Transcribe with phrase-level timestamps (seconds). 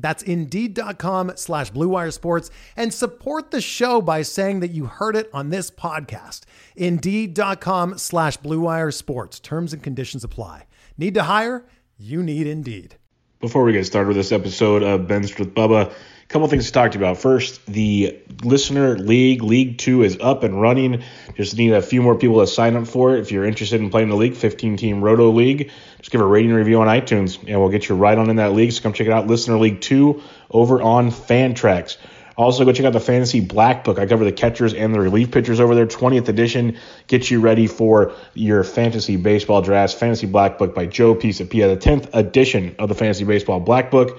[0.00, 5.30] That's Indeed.com slash BlueWire Sports and support the show by saying that you heard it
[5.32, 6.40] on this podcast.
[6.76, 9.40] Indeed.com slash BlueWire Sports.
[9.40, 10.66] Terms and conditions apply.
[10.98, 11.64] Need to hire?
[11.98, 12.96] You need Indeed.
[13.40, 15.92] Before we get started with this episode of Benched with Bubba,
[16.30, 17.18] couple things to talk to you about.
[17.18, 21.02] First, the Listener League, League 2 is up and running.
[21.34, 23.20] Just need a few more people to sign up for it.
[23.20, 26.52] If you're interested in playing the league, 15 team Roto League, just give a rating
[26.52, 28.70] review on iTunes and we'll get you right on in that league.
[28.70, 30.22] So come check it out, Listener League 2
[30.52, 31.96] over on Fantrax.
[32.36, 33.98] Also, go check out the Fantasy Black Book.
[33.98, 35.86] I cover the catchers and the relief pitchers over there.
[35.86, 36.78] 20th edition
[37.08, 39.94] gets you ready for your fantasy baseball drafts.
[39.94, 44.18] Fantasy Black Book by Joe Pisapia, the 10th edition of the Fantasy Baseball Black Book.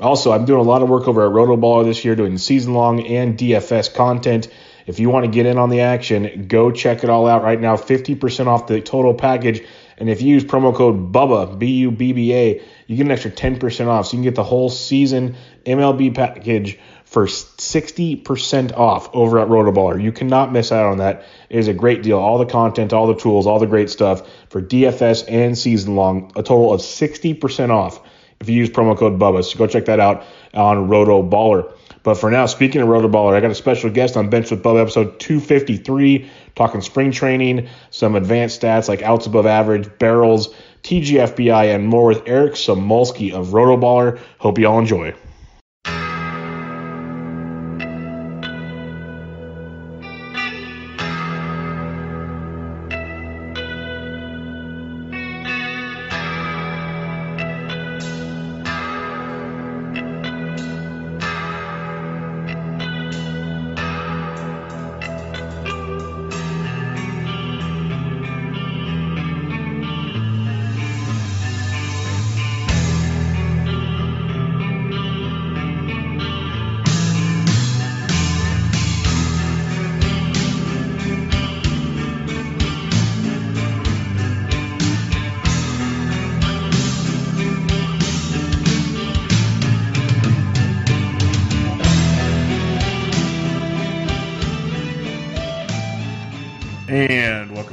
[0.00, 3.06] Also, I'm doing a lot of work over at Rotoballer this year, doing season long
[3.06, 4.48] and DFS content.
[4.86, 7.60] If you want to get in on the action, go check it all out right
[7.60, 7.76] now.
[7.76, 9.62] 50% off the total package.
[9.98, 13.10] And if you use promo code BUBBA, B U B B A, you get an
[13.10, 14.06] extra 10% off.
[14.06, 20.00] So you can get the whole season MLB package for 60% off over at Rotoballer.
[20.00, 21.24] You cannot miss out on that.
[21.48, 22.18] It is a great deal.
[22.18, 26.32] All the content, all the tools, all the great stuff for DFS and season long,
[26.36, 28.05] a total of 60% off
[28.40, 29.44] if you use promo code BUBBA.
[29.44, 31.72] So go check that out on Rotoballer.
[32.02, 34.82] But for now, speaking of Rotoballer, I got a special guest on Benched with Bubba
[34.82, 40.54] episode 253, talking spring training, some advanced stats like outs above average, barrels,
[40.84, 44.20] TGFBI, and more with Eric Samulski of Rotoballer.
[44.38, 45.14] Hope you all enjoy.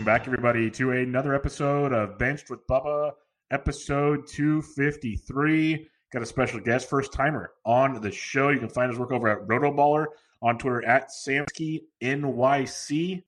[0.04, 3.14] Welcome back, everybody, to another episode of Benched with Bubba,
[3.52, 5.88] episode 253.
[6.12, 8.50] Got a special guest, first timer on the show.
[8.50, 10.08] You can find his work over at Rotoballer
[10.42, 13.24] on Twitter at Samsky NYC.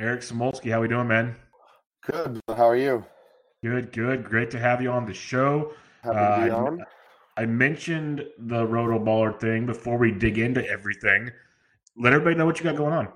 [0.00, 1.36] Eric Samulski, how we doing, man?
[2.04, 2.40] Good.
[2.48, 3.04] How are you?
[3.62, 4.24] Good, good.
[4.24, 5.74] Great to have you on the show.
[6.02, 6.84] Happy to be Uh, on.
[7.36, 11.30] I mentioned the Rotoballer thing before we dig into everything.
[11.96, 13.12] Let everybody know what you got going on.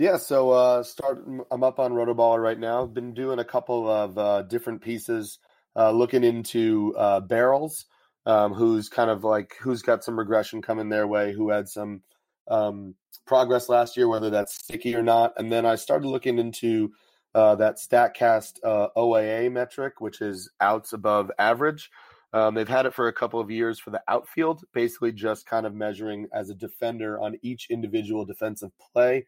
[0.00, 1.26] Yeah, so uh, start.
[1.50, 2.86] I'm up on Rotoballer right now.
[2.86, 5.38] Been doing a couple of uh, different pieces,
[5.76, 7.84] uh, looking into uh, barrels.
[8.24, 11.34] Um, who's kind of like who's got some regression coming their way?
[11.34, 12.00] Who had some
[12.48, 12.94] um,
[13.26, 15.34] progress last year, whether that's sticky or not.
[15.36, 16.92] And then I started looking into
[17.34, 21.90] uh, that Statcast uh, OAA metric, which is outs above average.
[22.32, 25.66] Um, they've had it for a couple of years for the outfield, basically just kind
[25.66, 29.26] of measuring as a defender on each individual defensive play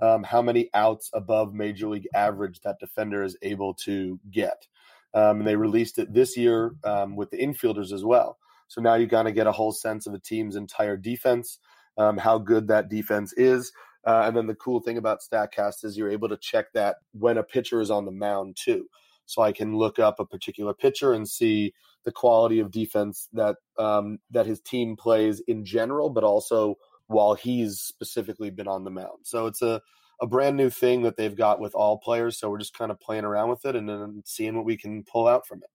[0.00, 4.66] um, how many outs above major league average that defender is able to get.
[5.14, 8.38] Um, and they released it this year um, with the infielders as well.
[8.68, 11.58] So now you kind of get a whole sense of a team's entire defense,
[11.98, 13.70] um, how good that defense is.
[14.04, 17.38] Uh, and then the cool thing about StatCast is you're able to check that when
[17.38, 18.86] a pitcher is on the mound too.
[19.26, 21.74] So I can look up a particular pitcher and see
[22.04, 26.76] the quality of defense that um, that his team plays in general, but also
[27.06, 29.20] while he's specifically been on the mound.
[29.24, 29.80] So it's a,
[30.20, 32.38] a brand new thing that they've got with all players.
[32.38, 35.02] So we're just kind of playing around with it and then seeing what we can
[35.04, 35.70] pull out from it.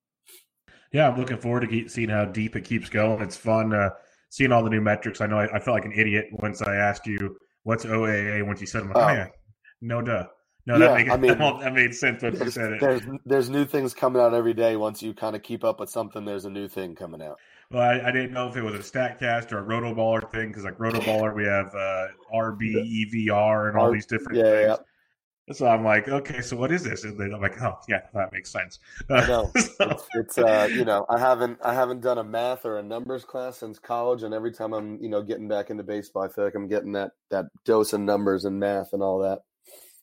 [0.94, 3.22] Yeah, I'm looking forward to keep seeing how deep it keeps going.
[3.22, 3.90] It's fun uh,
[4.30, 5.20] seeing all the new metrics.
[5.20, 8.62] I know I, I felt like an idiot once I asked you what's OAA once
[8.62, 8.94] you said them.
[8.94, 9.14] Like, oh, Oh.
[9.14, 9.28] yeah,
[9.82, 10.28] no duh.
[10.66, 12.82] No, yeah, that, makes, I mean, that made sense when you said it.
[12.82, 14.76] There's there's new things coming out every day.
[14.76, 17.38] Once you kind of keep up with something, there's a new thing coming out.
[17.70, 20.64] Well, I, I didn't know if it was a Statcast or a Rotoballer thing because
[20.64, 24.68] like Rotoballer, we have uh, RBEVR and all these different yeah, things.
[24.68, 24.76] Yeah.
[25.54, 27.06] So I'm like, okay, so what is this?
[27.06, 28.80] And then I'm like, oh yeah, that makes sense.
[29.10, 29.72] no, so.
[29.80, 33.24] it's, it's uh, you know, I haven't I haven't done a math or a numbers
[33.24, 36.44] class since college, and every time I'm you know getting back into baseball, I feel
[36.44, 39.40] like I'm getting that that dose of numbers and math and all that.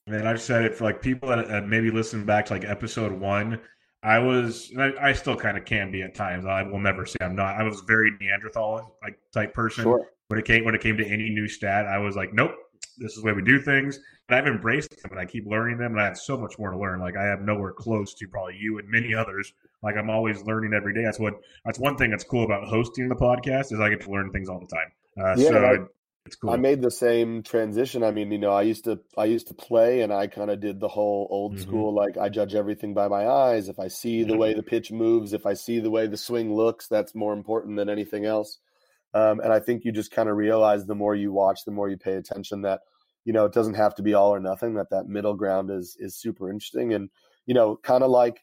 [0.06, 3.60] Man, I've said it for like people that maybe listen back to like episode one.
[4.04, 6.44] I was, I, I, still kind of can be at times.
[6.44, 7.58] I will never say I'm not.
[7.58, 9.84] I was very Neanderthal like type person.
[9.84, 10.06] Sure.
[10.28, 12.52] When it came when it came to any new stat, I was like, nope,
[12.98, 13.98] this is the way we do things.
[14.28, 16.70] And I've embraced them, and I keep learning them, and I have so much more
[16.70, 17.00] to learn.
[17.00, 19.52] Like I have nowhere close to probably you and many others.
[19.82, 21.02] Like I'm always learning every day.
[21.02, 21.34] That's what
[21.64, 24.48] that's one thing that's cool about hosting the podcast is I get to learn things
[24.48, 24.92] all the time.
[25.18, 25.88] Uh, yeah, so
[26.36, 26.50] cool.
[26.50, 28.02] I made the same transition.
[28.02, 30.58] I mean, you know, I used to I used to play and I kind of
[30.58, 31.62] did the whole old mm-hmm.
[31.62, 33.68] school like I judge everything by my eyes.
[33.68, 36.54] If I see the way the pitch moves, if I see the way the swing
[36.54, 38.58] looks, that's more important than anything else.
[39.12, 41.88] Um, and I think you just kind of realize the more you watch, the more
[41.88, 42.80] you pay attention that
[43.24, 44.74] you know it doesn't have to be all or nothing.
[44.74, 46.94] That that middle ground is is super interesting.
[46.94, 47.10] And
[47.44, 48.42] you know, kind of like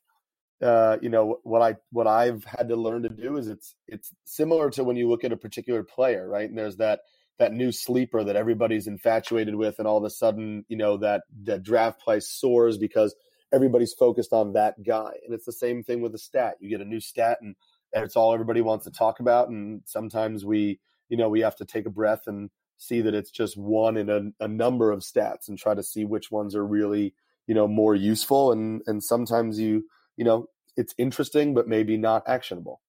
[0.61, 4.13] uh, you know what I what I've had to learn to do is it's it's
[4.25, 6.47] similar to when you look at a particular player, right?
[6.47, 7.01] And there's that
[7.41, 11.23] that new sleeper that everybody's infatuated with, and all of a sudden, you know, that
[11.43, 13.15] that draft price soars because
[13.51, 15.09] everybody's focused on that guy.
[15.25, 16.57] And it's the same thing with a stat.
[16.59, 17.55] You get a new stat, and,
[17.95, 19.49] and it's all everybody wants to talk about.
[19.49, 20.79] And sometimes we,
[21.09, 24.09] you know, we have to take a breath and see that it's just one in
[24.11, 27.15] a, a number of stats, and try to see which ones are really,
[27.47, 28.51] you know, more useful.
[28.51, 29.83] And and sometimes you,
[30.15, 30.45] you know,
[30.77, 32.81] it's interesting, but maybe not actionable.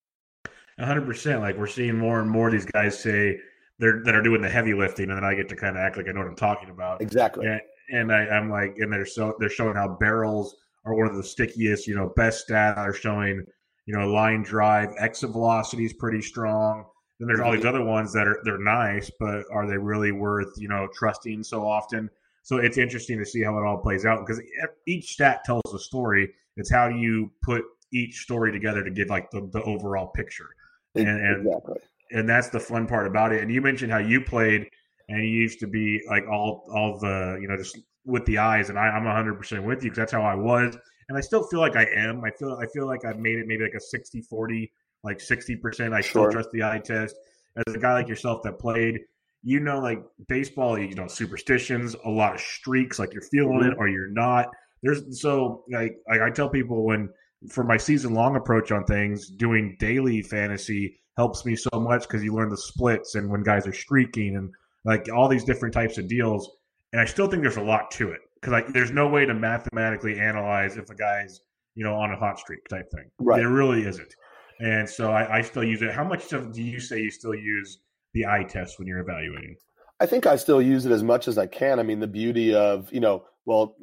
[0.78, 1.40] 100%.
[1.40, 3.38] Like we're seeing more and more these guys say
[4.04, 6.08] that are doing the heavy lifting, and then I get to kind of act like
[6.08, 7.02] I know what I'm talking about.
[7.02, 7.46] Exactly.
[7.46, 11.16] And, and I, am like, and they're so they're showing how barrels are one of
[11.16, 12.76] the stickiest, you know, best stat.
[12.76, 13.44] They're showing,
[13.86, 16.84] you know, line drive, exit velocity is pretty strong.
[17.18, 20.52] Then there's all these other ones that are they're nice, but are they really worth
[20.56, 22.08] you know trusting so often?
[22.44, 24.40] So it's interesting to see how it all plays out because
[24.86, 26.32] each stat tells a story.
[26.56, 30.48] It's how do you put each story together to give like the, the overall picture.
[30.94, 31.76] And, and exactly
[32.12, 33.42] and that's the fun part about it.
[33.42, 34.68] And you mentioned how you played,
[35.08, 38.68] and you used to be like all all the you know just with the eyes,
[38.68, 40.76] and I, I'm 100 percent with you because that's how I was,
[41.08, 42.22] and I still feel like I am.
[42.24, 44.72] I feel I feel like I've made it maybe like a 60 40,
[45.04, 45.94] like 60 percent.
[45.94, 46.30] I sure.
[46.30, 47.16] still trust the eye test.
[47.66, 49.00] As a guy like yourself that played,
[49.42, 53.72] you know, like baseball, you know, superstitions, a lot of streaks, like you're feeling mm-hmm.
[53.72, 54.48] it or you're not.
[54.82, 57.10] There's so like like I tell people when
[57.50, 62.24] for my season long approach on things, doing daily fantasy helps me so much because
[62.24, 64.50] you learn the splits and when guys are streaking and
[64.84, 66.50] like all these different types of deals.
[66.92, 69.34] And I still think there's a lot to it because like there's no way to
[69.34, 71.40] mathematically analyze if a guy's
[71.74, 73.10] you know on a hot streak type thing.
[73.18, 73.38] Right.
[73.38, 74.14] There really isn't.
[74.60, 75.92] And so I, I still use it.
[75.92, 77.78] How much do you say you still use
[78.14, 79.56] the eye test when you're evaluating?
[79.98, 81.78] I think I still use it as much as I can.
[81.78, 83.76] I mean, the beauty of you know, well,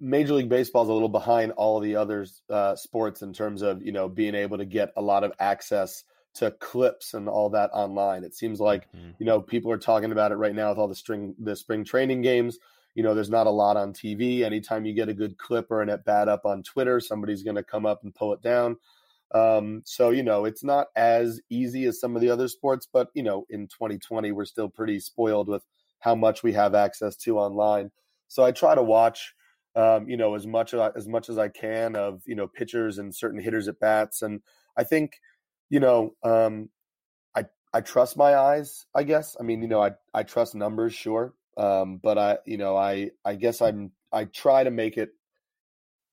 [0.00, 3.82] Major League Baseball is a little behind all the other uh, sports in terms of
[3.82, 6.04] you know being able to get a lot of access
[6.36, 8.24] to clips and all that online.
[8.24, 9.10] It seems like mm-hmm.
[9.18, 11.84] you know people are talking about it right now with all the string the spring
[11.84, 12.58] training games.
[12.94, 14.42] You know, there's not a lot on TV.
[14.42, 17.56] Anytime you get a good clip or an at bat up on Twitter, somebody's going
[17.56, 18.78] to come up and pull it down.
[19.34, 23.08] Um, so you know, it's not as easy as some of the other sports, but
[23.14, 25.64] you know, in 2020, we're still pretty spoiled with
[26.00, 27.90] how much we have access to online.
[28.28, 29.34] So I try to watch
[29.76, 33.14] um, you know, as much as much as I can of you know pitchers and
[33.14, 34.40] certain hitters at bats, and
[34.76, 35.20] I think,
[35.68, 36.68] you know, um,
[37.34, 38.86] I I trust my eyes.
[38.94, 42.58] I guess I mean you know I I trust numbers, sure, um, but I you
[42.58, 45.10] know I I guess I'm I try to make it.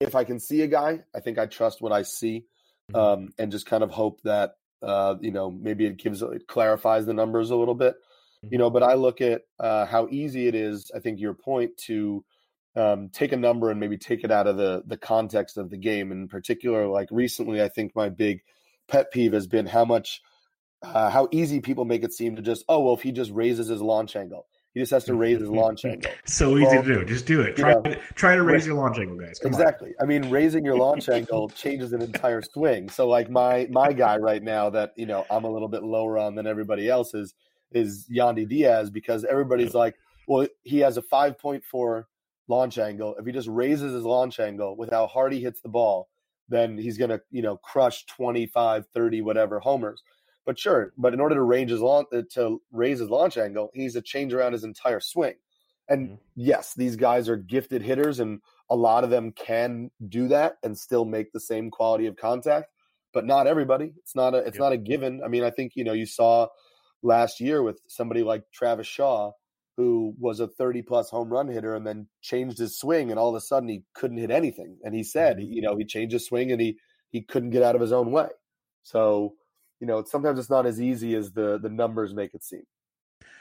[0.00, 2.46] If I can see a guy, I think I trust what I see,
[2.92, 2.96] mm-hmm.
[2.96, 7.06] um, and just kind of hope that uh, you know maybe it gives it clarifies
[7.06, 7.94] the numbers a little bit,
[8.42, 8.58] you mm-hmm.
[8.58, 8.70] know.
[8.70, 10.90] But I look at uh, how easy it is.
[10.94, 12.24] I think your point to
[12.76, 15.76] um, take a number and maybe take it out of the the context of the
[15.76, 16.10] game.
[16.12, 18.42] In particular, like recently, I think my big
[18.88, 20.20] pet peeve has been how much
[20.82, 23.68] uh, how easy people make it seem to just oh well if he just raises
[23.68, 24.46] his launch angle.
[24.72, 26.10] He just has to raise his launch angle.
[26.26, 27.04] so easy to do.
[27.04, 27.54] Just do it.
[27.54, 27.82] Try, know,
[28.16, 29.38] try to raise your launch angle, guys.
[29.38, 29.90] Come exactly.
[30.00, 30.04] On.
[30.04, 32.88] I mean, raising your launch angle changes an entire swing.
[32.88, 36.18] So, like my my guy right now that you know I'm a little bit lower
[36.18, 37.34] on than everybody else is
[37.70, 39.94] is Yandy Diaz because everybody's like,
[40.28, 42.04] well, he has a 5.4
[42.48, 45.68] launch angle, if he just raises his launch angle with how hard he hits the
[45.68, 46.08] ball,
[46.48, 50.02] then he's going to, you know, crush 25, 30, whatever homers.
[50.46, 53.70] But sure, but in order to range his launch, uh, to raise his launch angle,
[53.72, 55.34] he's to change around his entire swing.
[55.88, 56.14] And mm-hmm.
[56.36, 60.78] yes, these guys are gifted hitters, and a lot of them can do that and
[60.78, 62.70] still make the same quality of contact.
[63.12, 63.92] But not everybody.
[63.98, 64.38] It's not a.
[64.38, 64.60] It's yep.
[64.60, 65.22] not a given.
[65.24, 66.48] I mean, I think you know you saw
[67.02, 69.32] last year with somebody like Travis Shaw,
[69.76, 73.28] who was a 30 plus home run hitter and then changed his swing, and all
[73.30, 74.78] of a sudden he couldn't hit anything.
[74.84, 75.52] And he said, mm-hmm.
[75.52, 76.78] you know, he changed his swing and he
[77.10, 78.28] he couldn't get out of his own way.
[78.82, 79.34] So,
[79.80, 82.64] you know, sometimes it's not as easy as the the numbers make it seem.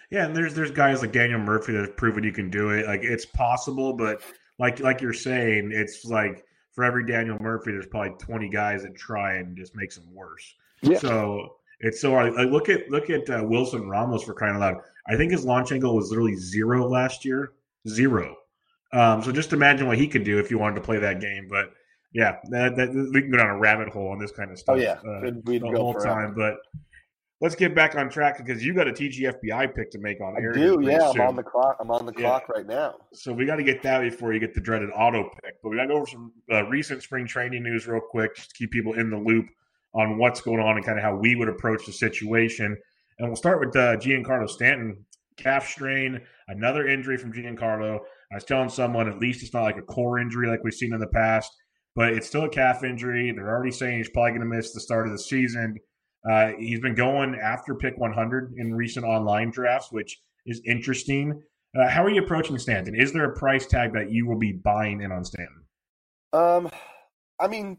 [0.10, 2.86] Yeah, and there's there's guys like Daniel Murphy that have proven you can do it.
[2.86, 4.22] Like it's possible, but
[4.60, 8.96] like like you're saying, it's like for every Daniel Murphy, there's probably 20 guys that
[8.96, 10.56] try and just makes them worse.
[10.82, 10.98] Yeah.
[10.98, 14.78] So it's so like, look at look at uh, Wilson Ramos for crying out loud.
[15.08, 17.52] I think his launch angle was literally zero last year,
[17.88, 18.38] zero.
[18.94, 21.48] Um, so just imagine what he could do if you wanted to play that game.
[21.50, 21.74] But
[22.14, 24.78] yeah, that, that we can go down a rabbit hole on this kind of stuff.
[24.78, 26.34] Oh yeah, uh, the whole time.
[26.36, 26.60] But
[27.42, 30.52] let's get back on track because you got a TGFBI pick to make on air.
[30.52, 31.12] I do, yeah.
[31.12, 31.22] Soon.
[31.22, 31.76] I'm on the clock.
[31.82, 32.30] I'm on the yeah.
[32.30, 32.96] clock right now.
[33.12, 35.62] So we got to get that before you get the dreaded auto pick.
[35.62, 38.52] But we got to go over some uh, recent spring training news real quick, just
[38.52, 39.48] to keep people in the loop
[39.94, 42.78] on what's going on and kind of how we would approach the situation.
[43.20, 45.06] And we'll start with uh, Giancarlo Stanton,
[45.38, 48.00] calf strain, another injury from Giancarlo.
[48.32, 50.94] I was telling someone at least it's not like a core injury like we've seen
[50.94, 51.52] in the past,
[51.96, 53.32] but it's still a calf injury.
[53.32, 55.78] They're already saying he's probably going to miss the start of the season.
[56.30, 61.42] Uh, he's been going after pick 100 in recent online drafts, which is interesting.
[61.78, 62.96] Uh, how are you approaching Stanton?
[62.96, 65.64] Is there a price tag that you will be buying in on Stanton?
[66.32, 66.70] Um,
[67.40, 67.78] I mean,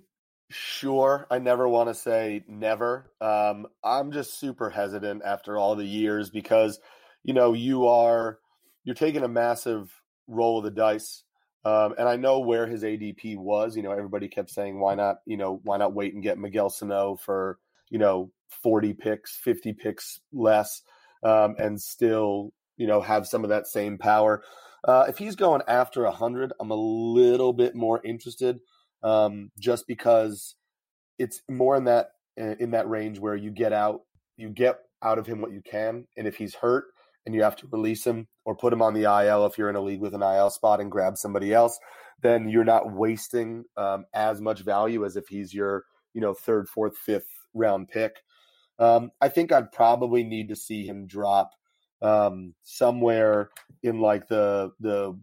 [0.50, 1.26] sure.
[1.30, 3.10] I never want to say never.
[3.20, 6.78] Um, I'm just super hesitant after all the years because,
[7.22, 8.38] you know, you are
[8.84, 9.90] you're taking a massive
[10.26, 11.22] roll of the dice.
[11.64, 13.76] Um, and I know where his ADP was.
[13.76, 15.16] You know, everybody kept saying, "Why not?
[15.26, 17.58] You know, why not wait and get Miguel Sano for
[17.90, 18.30] you know
[18.62, 20.82] 40 picks, 50 picks less,
[21.22, 24.42] um, and still, you know, have some of that same power.
[24.86, 28.60] Uh, if he's going after 100, I'm a little bit more interested
[29.04, 30.56] um, just because
[31.18, 34.00] it's more in that in that range where you get out
[34.36, 36.86] you get out of him what you can and if he's hurt
[37.26, 39.76] and you have to release him or put him on the IL if you're in
[39.76, 41.78] a league with an IL spot and grab somebody else
[42.22, 45.84] then you're not wasting um, as much value as if he's your
[46.14, 48.16] you know third fourth fifth round pick.
[48.78, 51.52] Um, I think I'd probably need to see him drop
[52.02, 53.50] um, somewhere
[53.82, 55.18] in like the the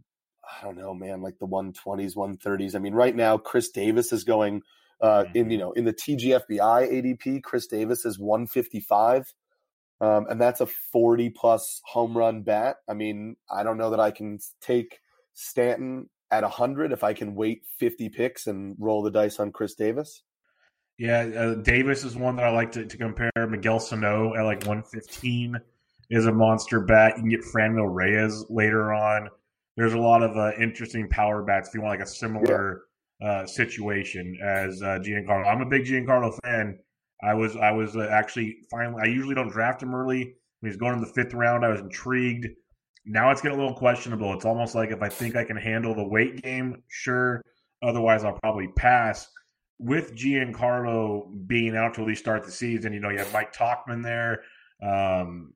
[0.60, 2.76] I don't know, man, like the 120s, 130s.
[2.76, 4.62] I mean, right now Chris Davis is going
[5.02, 5.66] uh, in you mm-hmm.
[5.66, 7.44] know in the TGFBI ADP.
[7.44, 9.34] Chris Davis is 155.
[10.00, 12.78] Um, and that's a 40 plus home run bat.
[12.90, 15.00] I mean, I don't know that I can take
[15.36, 19.76] Stanton at 100 if I can wait 50 picks and roll the dice on Chris
[19.76, 20.24] Davis.
[20.98, 23.32] Yeah, uh, Davis is one that I like to, to compare.
[23.48, 25.60] Miguel Sano at like 115
[26.10, 27.14] is a monster bat.
[27.18, 29.30] You can get Franmil Reyes later on.
[29.78, 32.84] There's a lot of uh, interesting power bats if you want like a similar
[33.24, 35.48] uh, situation as uh, Giancarlo.
[35.48, 36.80] I'm a big Giancarlo fan.
[37.24, 39.02] I was I was uh, actually finally.
[39.04, 40.36] I usually don't draft him early.
[40.60, 42.48] When he's going in the fifth round, I was intrigued.
[43.06, 44.34] Now it's getting a little questionable.
[44.34, 47.42] It's almost like if I think I can handle the wait game, sure.
[47.82, 49.28] Otherwise, I'll probably pass
[49.82, 53.52] with Giancarlo being out to at least start the season, you know, you have Mike
[53.52, 54.44] Tauchman there.
[54.84, 55.54] Um,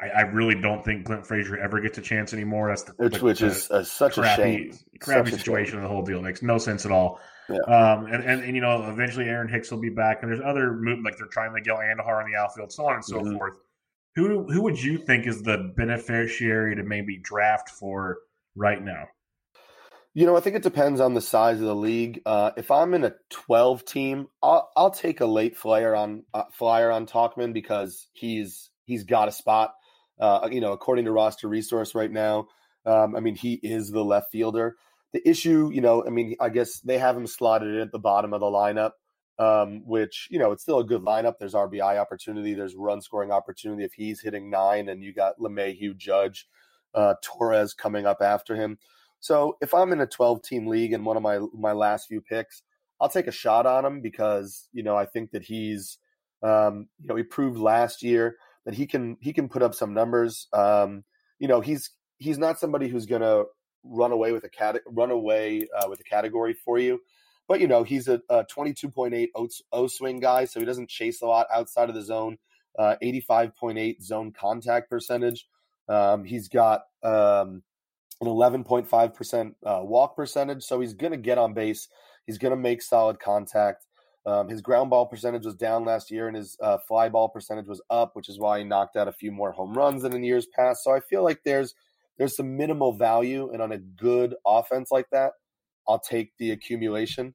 [0.00, 2.68] I, I, really don't think Clint Frazier ever gets a chance anymore.
[2.68, 4.78] That's the which, which the, is uh, such crappy, a shame.
[5.00, 7.18] Crappy such situation of the whole deal makes no sense at all.
[7.48, 7.60] Yeah.
[7.60, 10.72] Um, and, and, and you know, eventually Aaron Hicks will be back, and there's other
[10.72, 13.36] move like they're trying Miguel Andujar in the outfield, so on and so mm-hmm.
[13.36, 13.56] forth.
[14.16, 18.18] Who who would you think is the beneficiary to maybe draft for
[18.54, 19.08] right now?
[20.14, 22.22] You know, I think it depends on the size of the league.
[22.24, 26.44] Uh, if I'm in a 12 team, I'll, I'll take a late flyer on uh,
[26.52, 29.74] flyer on Tauchman because he's he's got a spot.
[30.18, 32.48] Uh, you know, according to roster resource right now,
[32.84, 34.76] um, I mean he is the left fielder.
[35.12, 37.98] The issue, you know, I mean, I guess they have him slotted in at the
[37.98, 38.92] bottom of the lineup,
[39.38, 41.34] um, which you know it's still a good lineup.
[41.38, 45.96] There's RBI opportunity, there's run scoring opportunity if he's hitting nine, and you got LeMahieu,
[45.96, 46.48] Judge,
[46.94, 48.78] uh, Torres coming up after him.
[49.20, 52.20] So if I'm in a 12 team league and one of my my last few
[52.20, 52.62] picks,
[53.00, 55.98] I'll take a shot on him because you know I think that he's
[56.42, 59.94] um, you know he proved last year that he can he can put up some
[59.94, 60.48] numbers.
[60.52, 61.04] Um,
[61.38, 63.44] you know he's he's not somebody who's going to
[63.84, 67.00] run away with a cat run away uh, with a category for you.
[67.48, 71.22] But you know he's a, a 22.8 O, o swing guy, so he doesn't chase
[71.22, 72.36] a lot outside of the zone.
[72.78, 75.46] Uh, 85.8 zone contact percentage.
[75.88, 77.62] Um, he's got um,
[78.20, 80.62] an 11.5% uh, walk percentage.
[80.62, 81.88] So he's going to get on base.
[82.26, 83.85] He's going to make solid contact.
[84.26, 87.68] Um, his ground ball percentage was down last year, and his uh, fly ball percentage
[87.68, 90.24] was up, which is why he knocked out a few more home runs than in
[90.24, 90.82] years past.
[90.82, 91.74] So I feel like there's
[92.18, 95.32] there's some minimal value, and on a good offense like that,
[95.88, 97.34] I'll take the accumulation.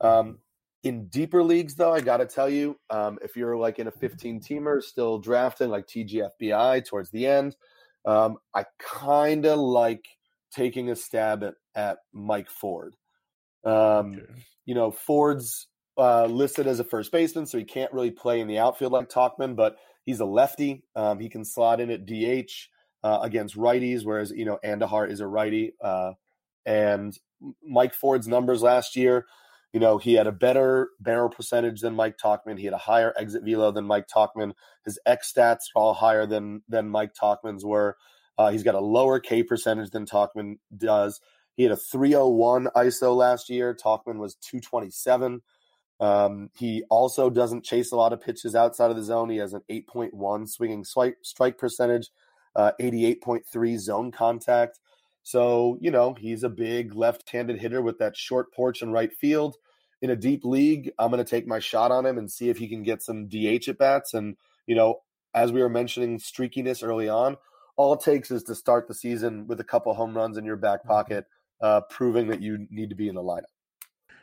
[0.00, 0.38] Um,
[0.82, 3.90] in deeper leagues, though, I got to tell you, um, if you're like in a
[3.90, 7.54] 15 teamer, still drafting like TGFBI towards the end,
[8.06, 10.06] um, I kind of like
[10.52, 12.96] taking a stab at, at Mike Ford.
[13.64, 13.72] Um,
[14.14, 14.22] okay.
[14.64, 15.66] You know, Ford's
[16.00, 19.10] uh, listed as a first baseman, so he can't really play in the outfield like
[19.10, 20.82] Tauchman, but he's a lefty.
[20.96, 22.50] Um, he can slot in at DH
[23.04, 25.74] uh, against righties, whereas, you know, Andujar is a righty.
[25.78, 26.12] Uh,
[26.64, 27.16] and
[27.62, 29.26] Mike Ford's numbers last year,
[29.74, 32.58] you know, he had a better barrel percentage than Mike Tauchman.
[32.58, 34.52] He had a higher exit velo than Mike Tauchman.
[34.84, 37.96] His X stats are all higher than than Mike Tauchman's were.
[38.36, 41.20] Uh, he's got a lower K percentage than Tauchman does.
[41.56, 43.74] He had a 301 ISO last year.
[43.74, 45.42] Tauchman was 227.
[46.00, 49.28] Um, he also doesn't chase a lot of pitches outside of the zone.
[49.28, 52.08] He has an 8.1 swinging strike, strike percentage,
[52.56, 54.80] uh, 88.3 zone contact.
[55.22, 59.12] So, you know, he's a big left handed hitter with that short porch and right
[59.12, 59.56] field.
[60.00, 62.56] In a deep league, I'm going to take my shot on him and see if
[62.56, 64.14] he can get some DH at bats.
[64.14, 65.02] And, you know,
[65.34, 67.36] as we were mentioning streakiness early on,
[67.76, 70.56] all it takes is to start the season with a couple home runs in your
[70.56, 70.88] back mm-hmm.
[70.88, 71.26] pocket,
[71.60, 73.44] uh, proving that you need to be in the lineup.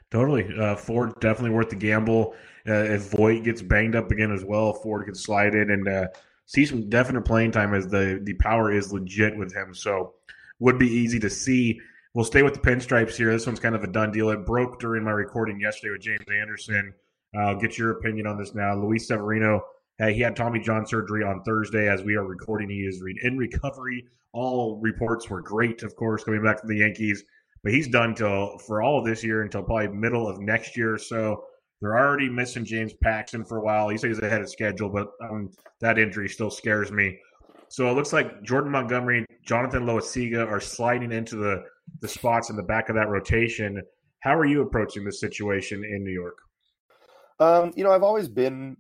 [0.10, 0.48] Totally.
[0.58, 2.34] Uh, Ford definitely worth the gamble.
[2.68, 6.08] Uh, if Voit gets banged up again as well, Ford can slide in and uh,
[6.46, 9.74] see some definite playing time as the, the power is legit with him.
[9.74, 10.14] So
[10.60, 11.80] would be easy to see.
[12.14, 13.32] We'll stay with the pinstripes here.
[13.32, 14.30] This one's kind of a done deal.
[14.30, 16.94] It broke during my recording yesterday with James Anderson.
[17.36, 18.76] I'll get your opinion on this now.
[18.76, 19.62] Luis Severino,
[20.00, 22.70] hey, he had Tommy John surgery on Thursday as we are recording.
[22.70, 24.06] He is in recovery.
[24.34, 27.24] All reports were great, of course, coming back from the Yankees
[27.64, 30.94] but he's done till for all of this year until probably middle of next year
[30.94, 31.44] or so.
[31.82, 33.90] They're already missing James Paxton for a while.
[33.90, 37.20] He says ahead of schedule, but um, that injury still scares me.
[37.70, 41.64] So it looks like Jordan Montgomery, Jonathan Loaisiga are sliding into the,
[42.02, 43.82] the spots in the back of that rotation.
[44.22, 46.38] How are you approaching this situation in New York?
[47.40, 48.78] Um, you know, I've always been,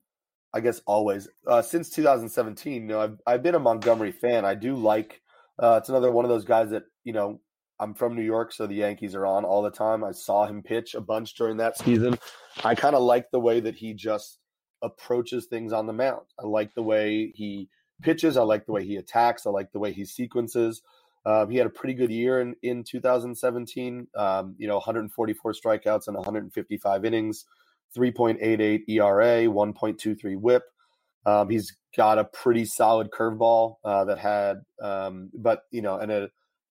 [0.53, 2.82] I guess, always uh, since 2017.
[2.82, 4.45] You know, I've I've been a Montgomery fan.
[4.45, 5.21] I do like.
[5.62, 7.39] Uh, it's another one of those guys that you know
[7.79, 10.03] I'm from New York, so the Yankees are on all the time.
[10.03, 12.17] I saw him pitch a bunch during that season.
[12.63, 14.39] I kind of like the way that he just
[14.81, 16.25] approaches things on the mound.
[16.39, 17.69] I like the way he
[18.01, 18.37] pitches.
[18.37, 19.45] I like the way he attacks.
[19.45, 20.81] I like the way he sequences.
[21.25, 24.07] Um, he had a pretty good year in, in 2017.
[24.15, 27.45] Um, you know, 144 strikeouts and 155 innings,
[27.95, 30.63] 3.88 ERA, 1.23 WHIP.
[31.25, 36.09] Um, he's got a pretty solid curveball uh, that had, um, but you know, and
[36.09, 36.29] a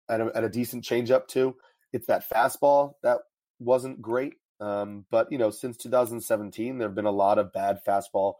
[0.08, 1.56] at a, at a decent changeup too.
[1.92, 3.18] It's that fastball that
[3.58, 4.34] wasn't great.
[4.60, 8.34] Um, but you know, since 2017, there have been a lot of bad fastball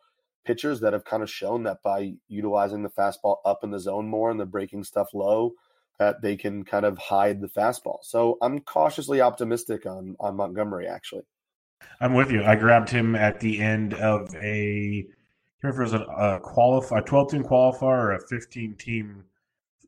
[0.45, 4.09] pitchers that have kind of shown that by utilizing the fastball up in the zone
[4.09, 5.53] more and the breaking stuff low,
[5.99, 7.99] that they can kind of hide the fastball.
[8.03, 10.87] So I'm cautiously optimistic on on Montgomery.
[10.87, 11.25] Actually,
[12.01, 12.45] I'm with you.
[12.45, 15.07] I grabbed him at the end of a.
[15.63, 19.25] I remember it was a, a qualify, a 12 team qualifier or a 15 team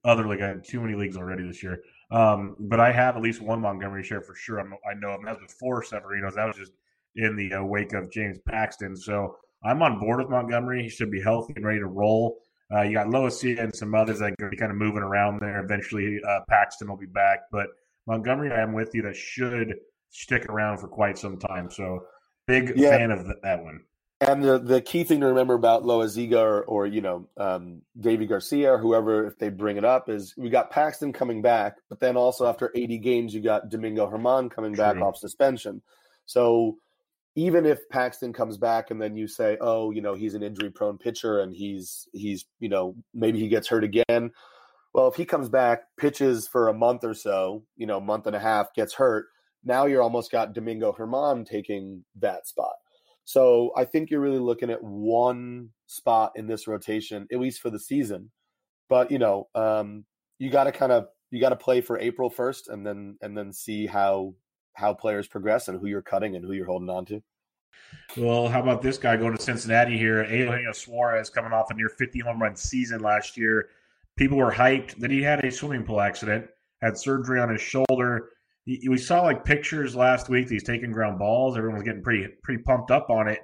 [0.08, 0.40] other league.
[0.40, 1.82] I had too many leagues already this year.
[2.10, 4.58] Um, but I have at least one Montgomery share for sure.
[4.58, 5.24] I'm, i know him.
[5.24, 6.34] That was before Severino's.
[6.34, 6.72] That was just
[7.16, 8.96] in the uh, wake of James Paxton.
[8.96, 10.82] So I'm on board with Montgomery.
[10.82, 12.38] He should be healthy and ready to roll.
[12.74, 15.62] Uh, you got Loaisiga and some others that are kind of moving around there.
[15.62, 17.40] Eventually, uh, Paxton will be back.
[17.50, 17.66] But
[18.06, 19.02] Montgomery, I am with you.
[19.02, 19.74] That should
[20.10, 21.70] stick around for quite some time.
[21.70, 22.00] So
[22.46, 22.90] big yeah.
[22.90, 23.80] fan of that one.
[24.20, 28.28] And the, the key thing to remember about Loaisiga or, or you know um, Deivi
[28.28, 32.00] Garcia or whoever, if they bring it up, is we got Paxton coming back, but
[32.00, 34.84] then also after 80 games, you got Domingo German coming True.
[34.84, 35.82] back off suspension.
[36.26, 36.78] So
[37.36, 40.70] even if Paxton comes back and then you say, oh, you know, he's an injury
[40.70, 44.32] prone pitcher and he's he's you know maybe he gets hurt again.
[44.92, 48.34] Well, if he comes back, pitches for a month or so, you know, month and
[48.34, 49.26] a half, gets hurt,
[49.62, 52.74] now you're almost got Domingo German taking that spot.
[53.28, 57.68] So I think you're really looking at one spot in this rotation, at least for
[57.68, 58.30] the season.
[58.88, 60.06] But you know, um,
[60.38, 63.36] you got to kind of you got to play for April first, and then and
[63.36, 64.32] then see how
[64.72, 67.22] how players progress and who you're cutting and who you're holding on to.
[68.16, 70.24] Well, how about this guy going to Cincinnati here?
[70.24, 73.68] Eugenio Suarez coming off a near 50 home run season last year.
[74.16, 74.98] People were hyped.
[75.00, 76.46] that he had a swimming pool accident,
[76.80, 78.30] had surgery on his shoulder
[78.68, 80.48] we saw like pictures last week.
[80.48, 81.56] He's taking ground balls.
[81.56, 83.40] Everyone was getting pretty pretty pumped up on it,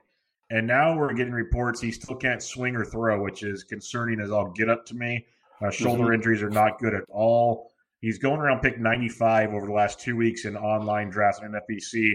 [0.51, 4.31] and now we're getting reports he still can't swing or throw, which is concerning as
[4.31, 5.25] all get up to me.
[5.63, 6.15] Uh, shoulder mm-hmm.
[6.15, 7.71] injuries are not good at all.
[8.01, 12.13] He's going around pick 95 over the last two weeks in online drafts and NFBC,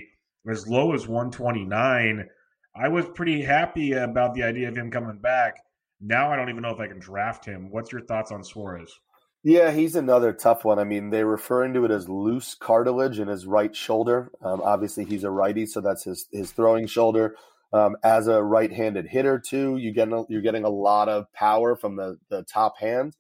[0.48, 2.28] as low as 129.
[2.76, 5.58] I was pretty happy about the idea of him coming back.
[6.00, 7.72] Now I don't even know if I can draft him.
[7.72, 9.00] What's your thoughts on Suarez?
[9.44, 10.80] Yeah, he's another tough one.
[10.80, 14.32] I mean, they're referring to it as loose cartilage in his right shoulder.
[14.42, 17.36] Um, obviously, he's a righty, so that's his his throwing shoulder.
[17.72, 21.96] Um, as a right-handed hitter, too, you get you're getting a lot of power from
[21.96, 23.16] the the top hand.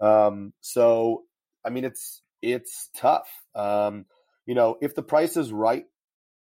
[0.00, 1.24] Um, so,
[1.64, 3.28] I mean, it's it's tough.
[3.54, 4.06] Um,
[4.46, 5.86] you know, if the price is right,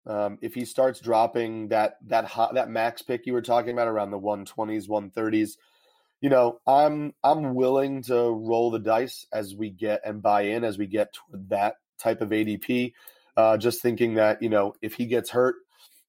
[0.07, 3.87] um, if he starts dropping that that hot, that max pick you were talking about
[3.87, 5.57] around the 120s, 130s,
[6.25, 10.63] you know, I'm I'm willing to roll the dice as we get and buy in
[10.63, 12.93] as we get toward that type of ADP.
[13.37, 15.53] Uh, just thinking that you know if he gets hurt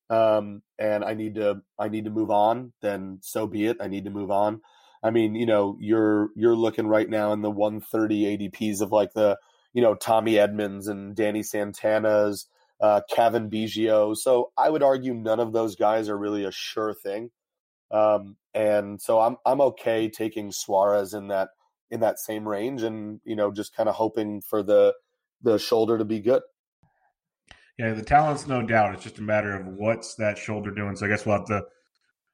[0.09, 3.77] um, and I need to I need to move on, then so be it.
[3.79, 4.63] I need to move on.
[5.03, 9.13] I mean, you know, you're you're looking right now in the 130 ADPs of like
[9.13, 9.37] the
[9.75, 12.47] you know Tommy Edmans and Danny Santana's,
[12.81, 14.17] uh, Cavan Biggio.
[14.17, 17.33] So I would argue none of those guys are really a sure thing.
[17.91, 21.51] Um, and so I'm I'm okay taking Suarez in that
[21.91, 24.95] in that same range, and you know just kind of hoping for the
[25.43, 26.43] the shoulder to be good.
[27.79, 28.95] Yeah, the talent's no doubt.
[28.95, 30.97] It's just a matter of what's that shoulder doing.
[30.97, 31.65] So I guess we'll have to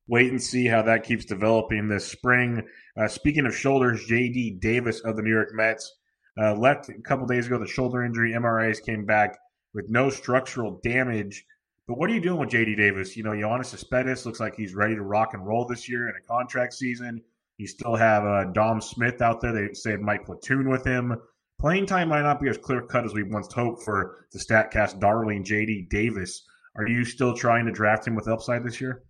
[0.06, 2.62] wait and see how that keeps developing this spring.
[2.96, 4.58] Uh, speaking of shoulders, J.D.
[4.60, 5.92] Davis of the New York Mets
[6.40, 7.58] uh, left a couple days ago.
[7.58, 9.36] The shoulder injury MRIs came back
[9.74, 11.44] with no structural damage.
[11.88, 13.16] But what are you doing with JD Davis?
[13.16, 16.14] You know, Yoenis Cespedes looks like he's ready to rock and roll this year in
[16.16, 17.20] a contract season.
[17.58, 19.52] You still have uh, Dom Smith out there.
[19.52, 21.16] They say might platoon with him.
[21.60, 25.00] Playing time might not be as clear cut as we once hoped for the Statcast
[25.00, 26.44] darling JD Davis.
[26.76, 29.02] Are you still trying to draft him with upside this year?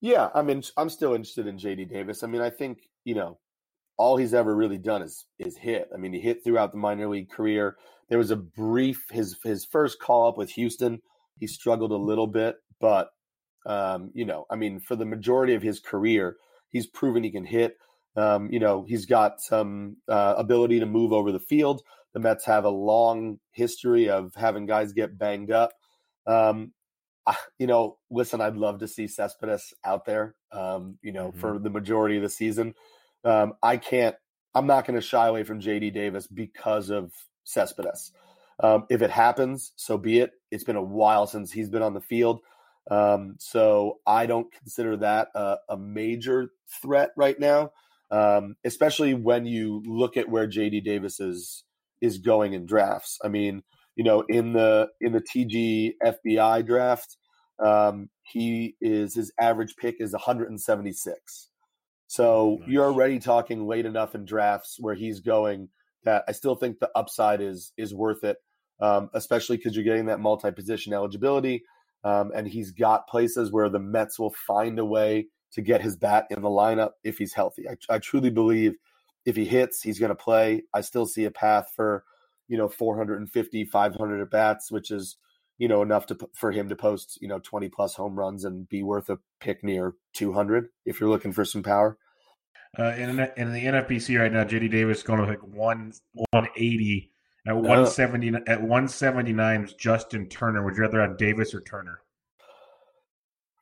[0.00, 2.22] Yeah, I mean, I'm still interested in JD Davis.
[2.22, 3.38] I mean, I think you know,
[3.96, 5.88] all he's ever really done is is hit.
[5.94, 7.76] I mean, he hit throughout the minor league career.
[8.08, 11.00] There was a brief his his first call up with Houston
[11.38, 13.10] he struggled a little bit, but
[13.66, 16.36] um, you know, I mean, for the majority of his career,
[16.70, 17.76] he's proven he can hit.
[18.16, 21.82] Um, you know, he's got some uh, ability to move over the field.
[22.14, 25.72] The Mets have a long history of having guys get banged up.
[26.26, 26.72] Um,
[27.26, 30.34] I, you know, listen, I'd love to see Cespedes out there.
[30.52, 31.40] Um, you know, mm-hmm.
[31.40, 32.74] for the majority of the season,
[33.24, 34.16] um, I can't.
[34.54, 37.12] I'm not going to shy away from JD Davis because of
[37.44, 38.12] Cespedes.
[38.60, 40.32] Um, if it happens, so be it.
[40.50, 42.40] It's been a while since he's been on the field.
[42.90, 47.72] Um, so I don't consider that a, a major threat right now,
[48.10, 51.64] um, especially when you look at where JD Davis is
[52.00, 53.18] is going in drafts.
[53.24, 53.62] I mean,
[53.96, 57.16] you know, in the in the TG FBI draft,
[57.58, 61.48] um, he is his average pick is 176.
[62.06, 62.68] So nice.
[62.68, 65.70] you're already talking late enough in drafts where he's going
[66.04, 68.36] that I still think the upside is is worth it
[68.80, 71.64] um, especially because you're getting that multi position eligibility.
[72.04, 75.96] Um, and he's got places where the Mets will find a way to get his
[75.96, 77.68] bat in the lineup if he's healthy.
[77.68, 78.74] I, I truly believe
[79.24, 80.62] if he hits, he's going to play.
[80.72, 82.04] I still see a path for,
[82.46, 85.16] you know, 450, 500 at bats, which is,
[85.58, 88.68] you know, enough to for him to post, you know, 20 plus home runs and
[88.68, 91.98] be worth a pick near 200 if you're looking for some power.
[92.78, 95.92] Uh, in, in the NFBC right now, JD Davis going to like one
[96.30, 97.10] 180
[97.46, 97.54] at.
[97.54, 100.64] 170 at 179 is Justin Turner.
[100.64, 102.00] Would you rather have Davis or Turner?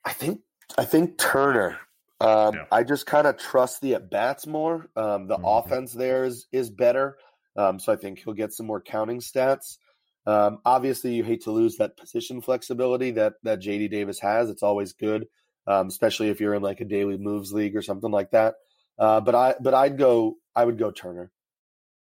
[0.04, 0.40] I think
[0.76, 1.78] I think Turner.
[2.20, 2.64] Um, yeah.
[2.70, 4.88] I just kind of trust the at bats more.
[4.96, 5.44] Um, the mm-hmm.
[5.44, 7.16] offense there is is better,
[7.56, 9.78] um, so I think he'll get some more counting stats.
[10.26, 14.48] Um, obviously, you hate to lose that position flexibility that that JD Davis has.
[14.48, 15.26] It's always good,
[15.66, 18.54] um, especially if you're in like a daily moves league or something like that.
[18.98, 21.30] Uh, but I but I'd go I would go Turner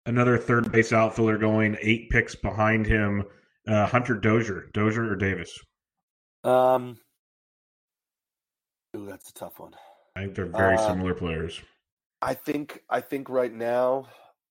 [0.05, 3.23] another third base outfielder going eight picks behind him.
[3.67, 5.57] Uh, Hunter Dozier, Dozier or Davis?
[6.43, 6.97] Um,
[8.95, 9.73] ooh, that's a tough one.
[10.15, 11.61] I think they're very uh, similar players.
[12.21, 14.07] I think I think right now,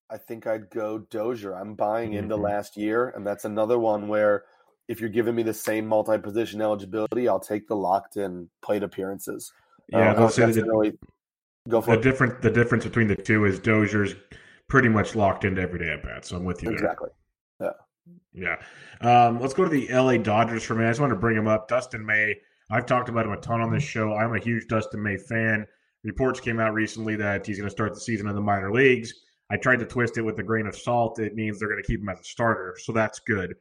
[0.09, 1.53] I think I'd go Dozier.
[1.53, 2.45] I'm buying into mm-hmm.
[2.45, 4.45] last year, and that's another one where
[4.87, 9.51] if you're giving me the same multi-position eligibility, I'll take the locked-in plate appearances.
[9.89, 10.97] Yeah, uh, say the, really,
[11.67, 12.35] go for the difference.
[12.41, 14.15] The difference between the two is Dozier's
[14.71, 16.23] pretty much locked into everyday at bat.
[16.23, 16.71] So I'm with you.
[16.71, 17.09] Exactly.
[17.59, 17.73] There.
[18.33, 18.57] Yeah.
[19.01, 19.27] Yeah.
[19.27, 20.85] Um, let's go to the LA Dodgers for me.
[20.85, 21.67] I just want to bring him up.
[21.67, 22.37] Dustin May.
[22.71, 24.13] I've talked about him a ton on this show.
[24.13, 25.67] I'm a huge Dustin May fan.
[26.05, 29.13] Reports came out recently that he's going to start the season in the minor leagues.
[29.49, 31.19] I tried to twist it with a grain of salt.
[31.19, 33.55] It means they're going to keep him as a starter, so that's good.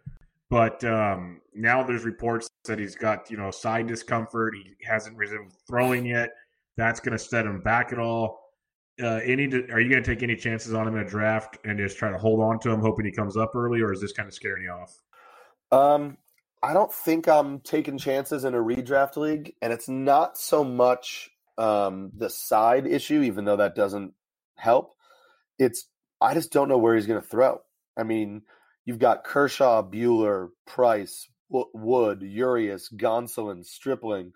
[0.48, 4.54] But um, now there's reports that he's got you know side discomfort.
[4.54, 6.30] He hasn't resumed throwing yet.
[6.76, 8.49] That's going to set him back at all
[9.02, 11.78] uh, any are you going to take any chances on him in a draft and
[11.78, 14.12] just try to hold on to him, hoping he comes up early, or is this
[14.12, 15.02] kind of scaring you off?
[15.72, 16.18] Um,
[16.62, 21.30] I don't think I'm taking chances in a redraft league, and it's not so much
[21.56, 24.14] um, the side issue, even though that doesn't
[24.56, 24.94] help.
[25.58, 25.86] It's
[26.20, 27.60] I just don't know where he's going to throw.
[27.96, 28.42] I mean,
[28.84, 34.32] you've got Kershaw, Buehler, Price, Wood, Urias, Gonsolin, Stripling.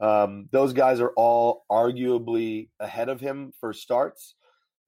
[0.00, 4.34] Um, those guys are all arguably ahead of him for starts.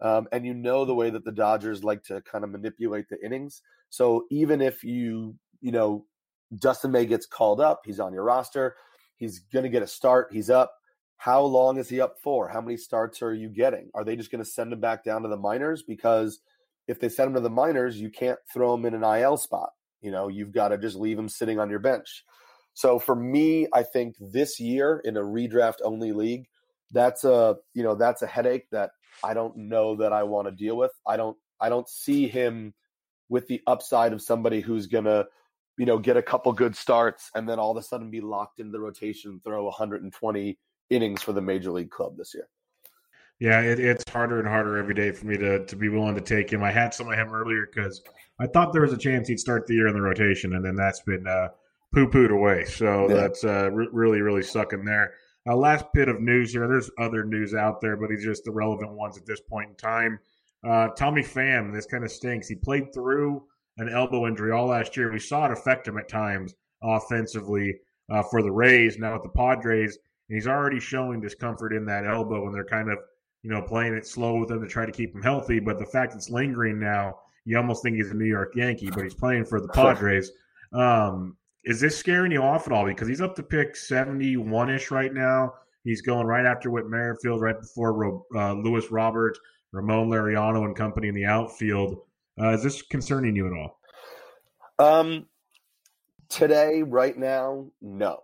[0.01, 3.25] Um, and you know the way that the Dodgers like to kind of manipulate the
[3.25, 3.63] innings.
[3.91, 6.05] So even if you, you know,
[6.57, 8.77] Dustin May gets called up, he's on your roster,
[9.17, 10.73] he's going to get a start, he's up.
[11.17, 12.49] How long is he up for?
[12.49, 13.91] How many starts are you getting?
[13.93, 15.83] Are they just going to send him back down to the minors?
[15.83, 16.39] Because
[16.87, 19.71] if they send him to the minors, you can't throw him in an IL spot.
[20.01, 22.25] You know, you've got to just leave him sitting on your bench.
[22.79, 26.47] So for me, I think this year in a redraft only league,
[26.93, 28.91] that's a you know that's a headache that
[29.25, 30.93] I don't know that I want to deal with.
[31.05, 32.73] I don't I don't see him
[33.29, 35.25] with the upside of somebody who's gonna
[35.77, 38.61] you know get a couple good starts and then all of a sudden be locked
[38.61, 40.57] into the rotation, throw 120
[40.91, 42.47] innings for the major league club this year.
[43.41, 46.21] Yeah, it, it's harder and harder every day for me to to be willing to
[46.21, 46.63] take him.
[46.63, 48.01] I had some of him earlier because
[48.39, 50.77] I thought there was a chance he'd start the year in the rotation, and then
[50.77, 51.49] that's been uh,
[51.95, 52.65] poo pooed away.
[52.65, 53.15] So yeah.
[53.15, 55.15] that's uh, re- really, really sucking there.
[55.49, 56.69] Uh, last bit of news here.
[56.69, 59.71] There's other news out there, but these are just the relevant ones at this point
[59.71, 60.19] in time.
[60.67, 62.49] Uh, Tommy Pham, this kind of stinks.
[62.49, 63.45] He played through
[63.79, 65.13] an elbow injury all last year.
[65.13, 67.77] We saw it affect him at times offensively
[68.11, 68.99] uh, for the Rays.
[68.99, 69.99] Now with the Padres,
[70.29, 72.99] and he's already showing discomfort in that elbow, and they're kind of
[73.43, 75.61] you know playing it slow with him to try to keep him healthy.
[75.61, 79.05] But the fact it's lingering now, you almost think he's a New York Yankee, but
[79.05, 80.33] he's playing for the Padres.
[80.73, 81.37] Um,
[81.69, 82.87] is this scaring you off at all?
[82.87, 85.53] Because he's up to pick 71 ish right now.
[85.85, 89.39] He's going right after Whit Merrifield, right before uh, Luis Robert,
[89.73, 91.99] Ramon Laureano, and company in the outfield.
[92.41, 93.81] Uh, is this concerning you at all?
[94.79, 95.27] Um,
[96.31, 98.21] today, right now, no.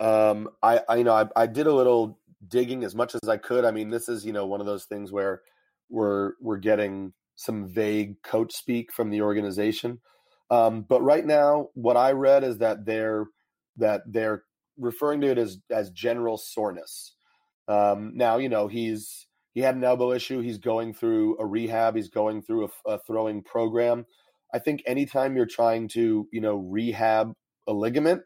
[0.00, 3.36] Um, I, I, you know, I, I did a little digging as much as I
[3.36, 3.66] could.
[3.66, 5.42] I mean, this is, you know, one of those things where
[5.90, 10.00] we're we're getting some vague coach speak from the organization.
[10.50, 13.26] Um, but right now, what I read is that they're
[13.78, 14.44] that they're
[14.78, 17.14] referring to it as as general soreness.
[17.68, 20.40] Um, now, you know, he's he had an elbow issue.
[20.40, 21.96] He's going through a rehab.
[21.96, 24.06] He's going through a, a throwing program.
[24.54, 27.32] I think anytime you're trying to, you know, rehab
[27.66, 28.22] a ligament,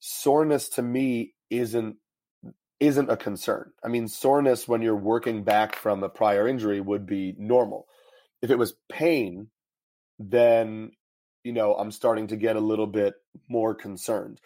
[0.00, 1.96] soreness to me isn't
[2.80, 3.72] isn't a concern.
[3.84, 7.86] I mean, soreness when you're working back from a prior injury would be normal.
[8.40, 9.48] If it was pain,
[10.18, 10.92] then
[11.48, 13.14] you know, I'm starting to get a little bit
[13.48, 14.38] more concerned.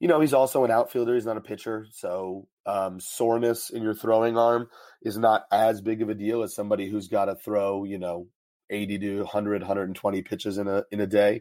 [0.00, 1.14] You know, he's also an outfielder.
[1.14, 1.86] He's not a pitcher.
[1.92, 4.68] So um, soreness in your throwing arm
[5.00, 8.26] is not as big of a deal as somebody who's got to throw, you know,
[8.68, 11.40] 80 to 100, 120 pitches in a in a day.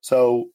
[0.00, 0.46] So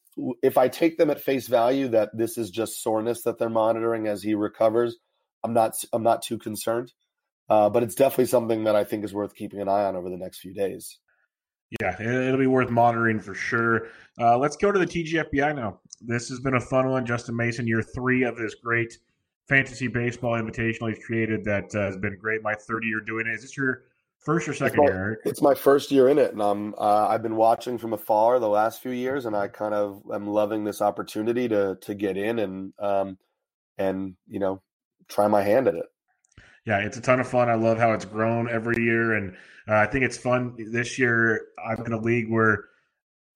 [0.44, 4.08] if I take them at face value that this is just soreness that they're monitoring
[4.08, 4.98] as he recovers,
[5.42, 6.92] I'm not I'm not too concerned.
[7.50, 10.10] Uh, but it's definitely something that I think is worth keeping an eye on over
[10.10, 11.00] the next few days.
[11.82, 13.88] Yeah, it'll be worth monitoring for sure.
[14.20, 15.80] Uh, let's go to the TGFBI now.
[16.02, 17.06] This has been a fun one.
[17.06, 18.98] Justin Mason, year three of this great
[19.48, 22.42] fantasy baseball invitational he's created that uh, has been great.
[22.44, 23.34] My third year doing it.
[23.34, 23.84] Is this your
[24.20, 25.22] first or second it's my, year?
[25.26, 28.48] It's my first year in it, and I'm uh, I've been watching from afar the
[28.48, 32.40] last few years, and I kind of am loving this opportunity to to get in
[32.40, 33.18] and um,
[33.78, 34.62] and you know
[35.08, 35.86] try my hand at it
[36.66, 37.50] yeah, it's a ton of fun.
[37.50, 39.36] I love how it's grown every year, and
[39.68, 40.56] uh, I think it's fun.
[40.72, 42.66] This year, I'm in a league where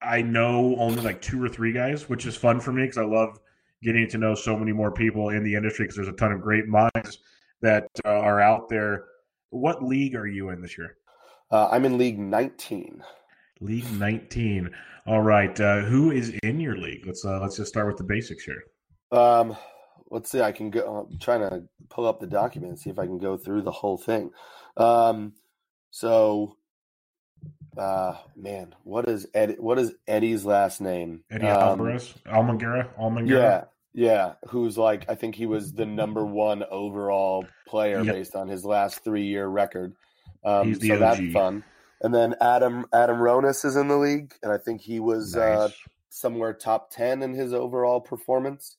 [0.02, 3.04] I know only like two or three guys, which is fun for me because I
[3.04, 3.38] love
[3.82, 6.40] getting to know so many more people in the industry because there's a ton of
[6.40, 7.18] great minds
[7.60, 9.04] that uh, are out there.
[9.50, 10.96] What league are you in this year?
[11.50, 13.02] Uh, I'm in League 19.
[13.60, 14.70] League 19.
[15.06, 15.58] All right.
[15.60, 17.06] Uh, who is in your league?
[17.06, 18.62] Let's uh, let's just start with the basics here.
[19.12, 19.56] Um,
[20.10, 20.40] let's see.
[20.40, 21.08] I can go.
[21.10, 23.70] I'm trying to pull up the document and see if I can go through the
[23.70, 24.30] whole thing.
[24.76, 25.34] Um,
[25.90, 26.56] so,
[27.76, 29.56] uh, man, what is Eddie?
[29.58, 31.24] What is Eddie's last name?
[31.30, 33.28] Eddie um, Alvarez, Almongera, Almongera.
[33.28, 34.32] Yeah, yeah.
[34.48, 35.08] Who's like?
[35.08, 38.14] I think he was the number one overall player yep.
[38.14, 39.94] based on his last three year record.
[40.44, 41.00] Um, He's the so OG.
[41.00, 41.64] that's fun.
[42.02, 45.40] And then Adam Adam Ronis is in the league, and I think he was uh,
[45.40, 45.58] nice.
[45.58, 45.68] uh,
[46.08, 48.76] somewhere top ten in his overall performance.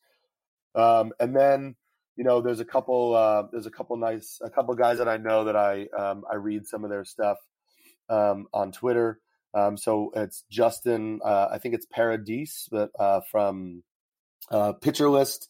[0.76, 1.76] Um, and then
[2.16, 5.18] you know, there's a couple uh, there's a couple nice a couple guys that I
[5.18, 7.38] know that I um, I read some of their stuff
[8.10, 9.20] um, on Twitter.
[9.54, 13.84] Um, so it's Justin, uh, I think it's Paradis, but uh, from
[14.50, 15.50] uh, Pitcher List.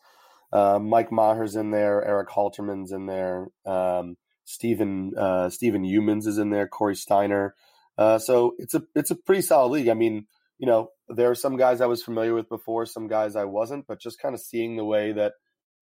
[0.54, 6.38] Uh, Mike Maher's in there, Eric Halterman's in there, um, Stephen uh, Stephen Humans is
[6.38, 7.56] in there, Corey Steiner.
[7.98, 9.88] Uh, so it's a it's a pretty solid league.
[9.88, 10.28] I mean,
[10.62, 13.88] you know, there are some guys I was familiar with before, some guys I wasn't,
[13.88, 15.34] but just kind of seeing the way that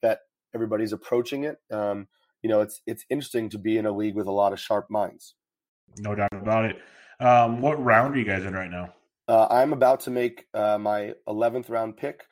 [0.01, 0.19] that
[0.55, 2.07] everybody's approaching it, um,
[2.41, 4.89] you know, it's it's interesting to be in a league with a lot of sharp
[4.89, 5.35] minds.
[5.97, 6.77] No doubt about it.
[7.19, 8.93] Um, what round are you guys in right now?
[9.27, 12.23] Uh, I'm about to make uh, my 11th round pick.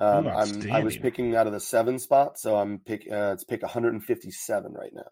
[0.00, 3.06] Um, I'm, I was picking out of the seven spot, so I'm pick.
[3.10, 5.02] Uh, it's pick 157 right now.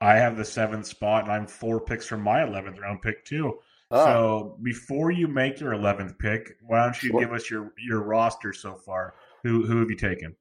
[0.00, 3.60] I have the seventh spot, and I'm four picks from my eleventh round pick too.
[3.90, 7.20] Ah, So before you make your eleventh pick, why don't you Sure.
[7.20, 9.14] give us your your roster so far?
[9.42, 10.36] Who who have you taken?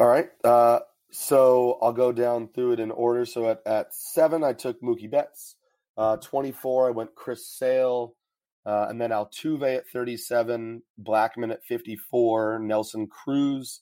[0.00, 0.30] all right.
[0.44, 0.78] Uh,
[1.10, 3.24] so I'll go down through it in order.
[3.24, 5.56] So at, at seven, I took Mookie Betts.
[5.96, 8.14] Uh, 24, I went Chris Sale.
[8.64, 13.80] Uh, and then Altuve at 37, Blackmon at 54, Nelson Cruz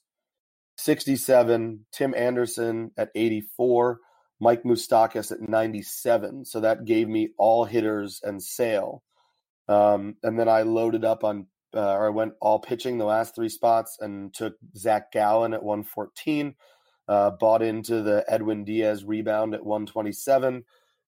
[0.77, 3.99] 67, Tim Anderson at 84,
[4.39, 6.45] Mike Moustakas at 97.
[6.45, 9.03] So that gave me all hitters and Sale.
[9.67, 13.35] Um, and then I loaded up on, uh, or I went all pitching the last
[13.35, 16.55] three spots and took Zach Gallen at 114.
[17.09, 20.65] Uh, bought into the Edwin Diaz rebound at 127,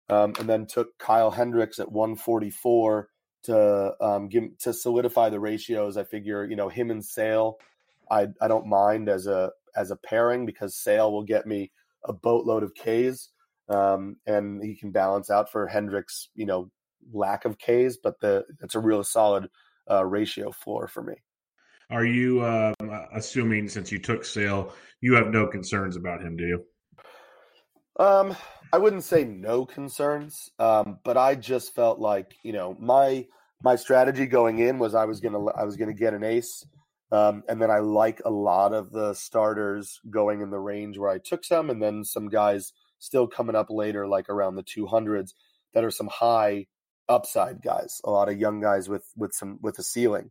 [0.08, 3.10] um, and then took Kyle Hendricks at 144
[3.44, 5.98] to um, give to solidify the ratios.
[5.98, 7.58] I figure you know him and Sale,
[8.10, 11.72] I I don't mind as a as a pairing because Sale will get me
[12.06, 13.30] a boatload of Ks,
[13.68, 16.72] um, and he can balance out for Hendricks you know
[17.12, 19.50] lack of Ks, but the it's a real solid
[19.90, 21.16] uh, ratio floor for me.
[21.90, 22.76] Are you um,
[23.14, 26.38] assuming since you took Sale, you have no concerns about him?
[26.38, 26.64] Do you?
[28.00, 28.36] Um,
[28.72, 33.26] I wouldn't say no concerns, um, but I just felt like you know my
[33.64, 36.64] my strategy going in was I was gonna I was gonna get an ace,
[37.12, 41.10] um, and then I like a lot of the starters going in the range where
[41.10, 44.86] I took some, and then some guys still coming up later, like around the two
[44.86, 45.34] hundreds,
[45.74, 46.68] that are some high
[47.10, 50.30] upside guys, a lot of young guys with with some with a ceiling.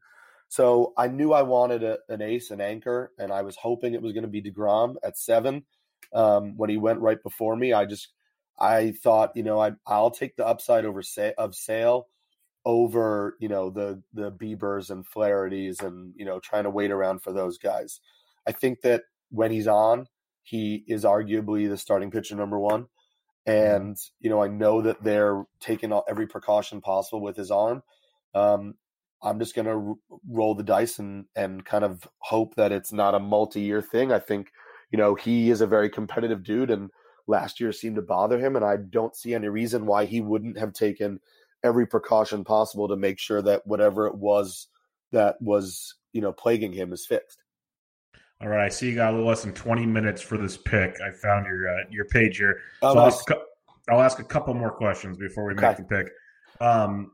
[0.48, 4.00] So I knew I wanted a, an ace, an anchor, and I was hoping it
[4.02, 5.64] was going to be Degrom at seven
[6.14, 7.72] um, when he went right before me.
[7.74, 8.08] I just
[8.58, 12.08] I thought you know I I'll take the upside over sa- of Sale
[12.64, 17.22] over you know the the Biebers and Flaherty's and you know trying to wait around
[17.22, 18.00] for those guys.
[18.46, 20.06] I think that when he's on,
[20.42, 22.86] he is arguably the starting pitcher number one.
[23.48, 27.82] And you know, I know that they're taking every precaution possible with his arm.
[28.34, 28.74] Um,
[29.22, 32.92] I'm just going to r- roll the dice and and kind of hope that it's
[32.92, 34.12] not a multi-year thing.
[34.12, 34.52] I think
[34.90, 36.90] you know he is a very competitive dude, and
[37.26, 40.58] last year seemed to bother him, and I don't see any reason why he wouldn't
[40.58, 41.18] have taken
[41.64, 44.68] every precaution possible to make sure that whatever it was
[45.12, 47.42] that was you know plaguing him is fixed.
[48.40, 50.96] All right, I see you got a little less than 20 minutes for this pick.
[51.00, 52.60] I found your uh, your page here.
[52.82, 53.36] Oh, so I'll, ask, a
[53.90, 56.10] I'll ask a couple more questions before we make the pick.
[56.60, 57.10] Um,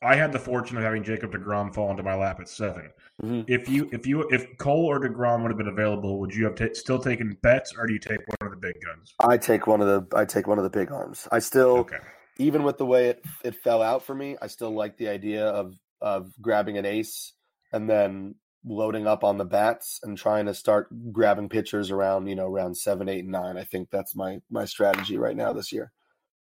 [0.00, 3.44] I had the fortune of having Jacob Degrom fall into my lap at 7 Mhm.
[3.48, 6.54] If you if you if Cole or Degrom would have been available, would you have
[6.54, 9.12] ta still taken Betts, or do you take one of the big guns?
[9.18, 11.26] I take one of the I take one of the big arms.
[11.32, 11.98] I still Okay.
[12.38, 15.46] even with the way it it fell out for me, I still like the idea
[15.46, 17.32] of of grabbing an ace
[17.72, 22.34] and then loading up on the bats and trying to start grabbing pitchers around you
[22.34, 23.56] know around seven, eight, and nine.
[23.56, 25.92] I think that's my my strategy right now this year.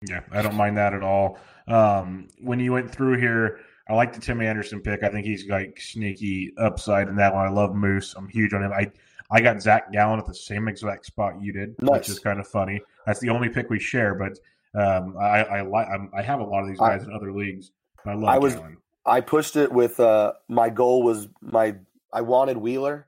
[0.08, 1.40] Yeah, I don't mind that at all.
[1.68, 5.04] Um, when you went through here, I like the Tim Anderson pick.
[5.04, 7.46] I think he's like sneaky upside in that one.
[7.46, 8.14] I love Moose.
[8.16, 8.72] I'm huge on him.
[8.72, 8.92] I
[9.32, 12.48] I got Zach Gallen at the same exact spot you did, which is kind of
[12.48, 12.80] funny.
[13.08, 14.38] That's the only pick we share, but
[14.80, 17.32] um, I I like I'm, I have a lot of these I- guys in other
[17.34, 17.72] leagues.
[18.04, 18.78] But I love I was- Gallen.
[19.08, 21.76] I pushed it with uh my goal was my
[22.16, 23.08] I wanted Wheeler.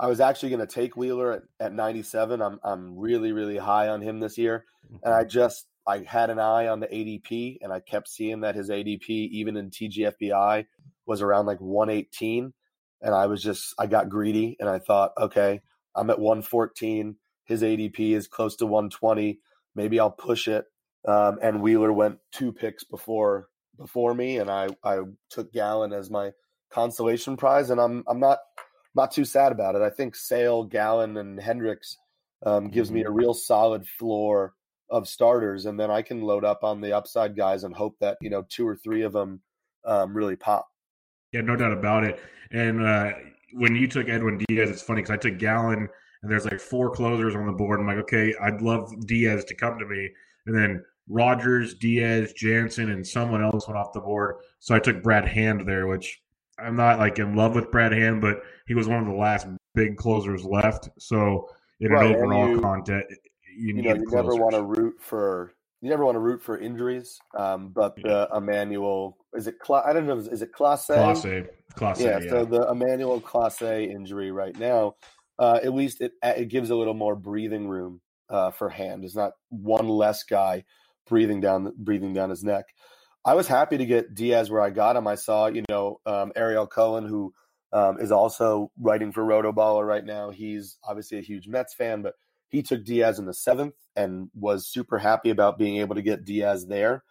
[0.00, 2.42] I was actually going to take Wheeler at, at 97.
[2.42, 4.64] I'm I'm really really high on him this year.
[5.04, 8.56] and I just I had an eye on the ADP, and I kept seeing that
[8.56, 10.66] his ADP, even in TGFBI,
[11.06, 12.52] was around like 118,
[13.00, 15.62] and I was just I got greedy, and I thought, okay,
[15.94, 17.16] I'm at 114.
[17.44, 19.38] His ADP is close to 120.
[19.74, 20.66] Maybe I'll push it.
[21.06, 24.98] Um, and Wheeler went two picks before before me, and I I
[25.30, 26.32] took Gallen as my
[26.70, 28.38] consolation prize, and I'm I'm not
[28.94, 29.82] not too sad about it.
[29.82, 31.96] I think Sale, Gallen, and Hendricks
[32.44, 34.54] um, gives me a real solid floor
[34.90, 38.18] of starters, and then I can load up on the upside guys and hope that
[38.20, 39.40] you know two or three of them
[39.84, 40.68] um, really pop.
[41.32, 42.20] Yeah, no doubt about it.
[42.50, 43.12] And uh,
[43.52, 45.88] when you took Edwin Diaz, it's funny because I took Gallen,
[46.22, 47.80] and there's like four closers on the board.
[47.80, 50.08] I'm like, okay, I'd love Diaz to come to me,
[50.46, 54.36] and then Rogers, Diaz, Jansen, and someone else went off the board.
[54.60, 56.20] So I took Brad Hand there, which
[56.58, 59.46] I'm not like in love with Brad Hand, but he was one of the last
[59.74, 60.88] big closers left.
[60.98, 61.48] So
[61.80, 63.04] in Right, an overall you- content,
[63.56, 66.42] you You need know, you never want to root for you never want to root
[66.42, 67.20] for injuries.
[67.36, 69.60] Um, but the Emmanuel is it?
[69.60, 70.18] Cla- I don't know.
[70.18, 70.94] Is it Class A?
[70.94, 72.30] Class A, Class yeah, A, yeah.
[72.30, 74.96] So the Emmanuel Clase injury right now,
[75.38, 79.04] uh, at least it it gives a little more breathing room uh, for Hand.
[79.04, 80.64] It's not one less guy
[81.06, 82.64] breathing down breathing down his neck.
[83.28, 85.06] I was happy to get Diaz where I got him.
[85.06, 87.34] I saw, you know, um, Ariel Cohen, who
[87.74, 90.30] um, is also writing for Rotoballer right now.
[90.30, 92.14] He's obviously a huge Mets fan, but
[92.48, 96.24] he took Diaz in the seventh and was super happy about being able to get
[96.24, 97.04] Diaz there.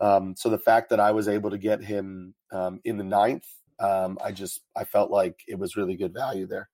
[0.00, 3.44] Um, so the fact that I was able to get him um, in the ninth,
[3.78, 6.70] um, I just I felt like it was really good value there.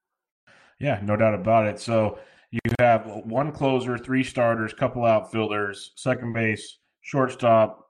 [0.78, 1.80] Yeah, no doubt about it.
[1.80, 2.20] So
[2.52, 7.80] you have one closer, three starters, couple outfielders, second base, shortstop,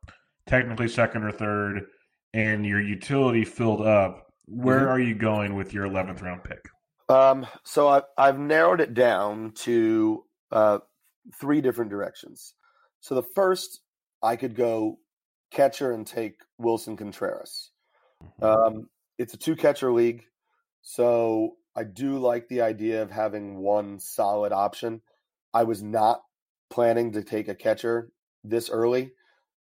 [0.46, 1.86] technically second or third,
[2.32, 4.26] and your utility filled up.
[4.46, 4.88] Where mm-hmm.
[4.88, 6.60] are you going with your eleventh round pick?
[7.08, 10.78] Um, so I, I've narrowed it down to uh,
[11.38, 12.54] three different directions.
[13.00, 13.80] So the first,
[14.22, 14.98] I could go
[15.50, 17.70] catcher and take Willson Contreras.
[18.22, 18.44] Mm-hmm.
[18.44, 18.88] Um,
[19.18, 20.24] it's a two catcher league,
[20.82, 25.02] so I do like the idea of having one solid option.
[25.52, 26.22] I was not
[26.70, 28.10] planning to take a catcher
[28.42, 29.12] this early,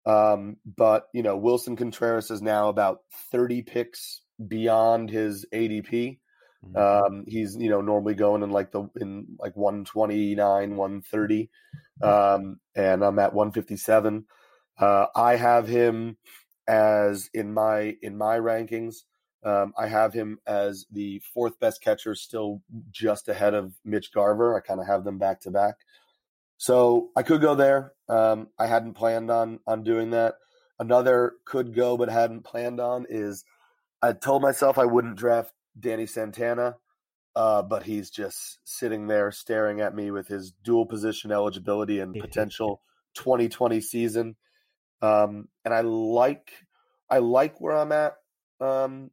[0.05, 2.99] um, but you know Willson Contreras is now about
[3.31, 6.19] thirty picks beyond his ADP.
[6.65, 6.77] Mm-hmm.
[6.77, 11.49] Um, he's you know normally going in like the in like 129, 130,
[12.03, 14.25] um, and I'm at 157.
[14.79, 16.17] Uh, I have him
[16.67, 18.97] as in my in my rankings.
[19.43, 24.55] Um, I have him as the fourth best catcher, still just ahead of Mitch Garver.
[24.55, 25.77] I kind of have them back to back.
[26.61, 27.93] So I could go there.
[28.07, 30.35] Um, I hadn't planned on on doing that.
[30.77, 33.43] Another could go, but hadn't planned on is
[33.99, 36.75] I told myself I wouldn't draft Danny Santana,
[37.35, 42.13] uh, but he's just sitting there staring at me with his dual position eligibility and
[42.21, 42.83] potential
[43.15, 44.35] 2020 season.
[45.01, 46.51] Um, and I like
[47.09, 48.17] I like where I'm at
[48.59, 49.09] um,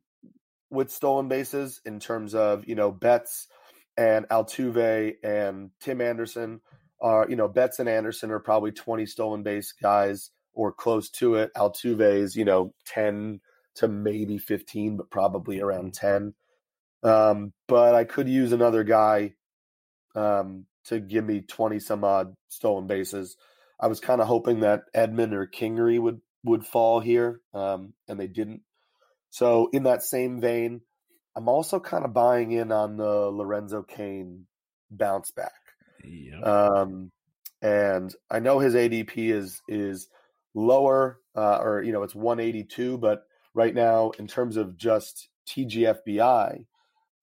[0.69, 3.49] with stolen bases in terms of you know Betts
[3.97, 6.61] and Altuve and Tim Anderson
[7.01, 11.37] are you know Betts and Anderson are probably 20 stolen base guys or close to
[11.37, 11.53] it.
[11.55, 13.41] Altuve is you know 10
[13.77, 16.35] to maybe 15, but probably around 10.
[17.05, 19.35] Um, but I could use another guy
[20.17, 23.37] um, to give me 20 some odd stolen bases.
[23.81, 28.19] I was kind of hoping that Edman or Kingery would would fall here, um, and
[28.19, 28.63] they didn't.
[29.31, 30.81] So in that same vein,
[31.37, 34.47] I'm also kind of buying in on the Lorenzo Cain
[34.91, 35.53] bounce back.
[36.05, 36.47] Yep.
[36.47, 37.11] Um,
[37.63, 40.09] and I know his ADP is is
[40.55, 43.25] lower, uh, or you know, it's 182, but
[43.55, 46.65] right now, in terms of just TGFBI,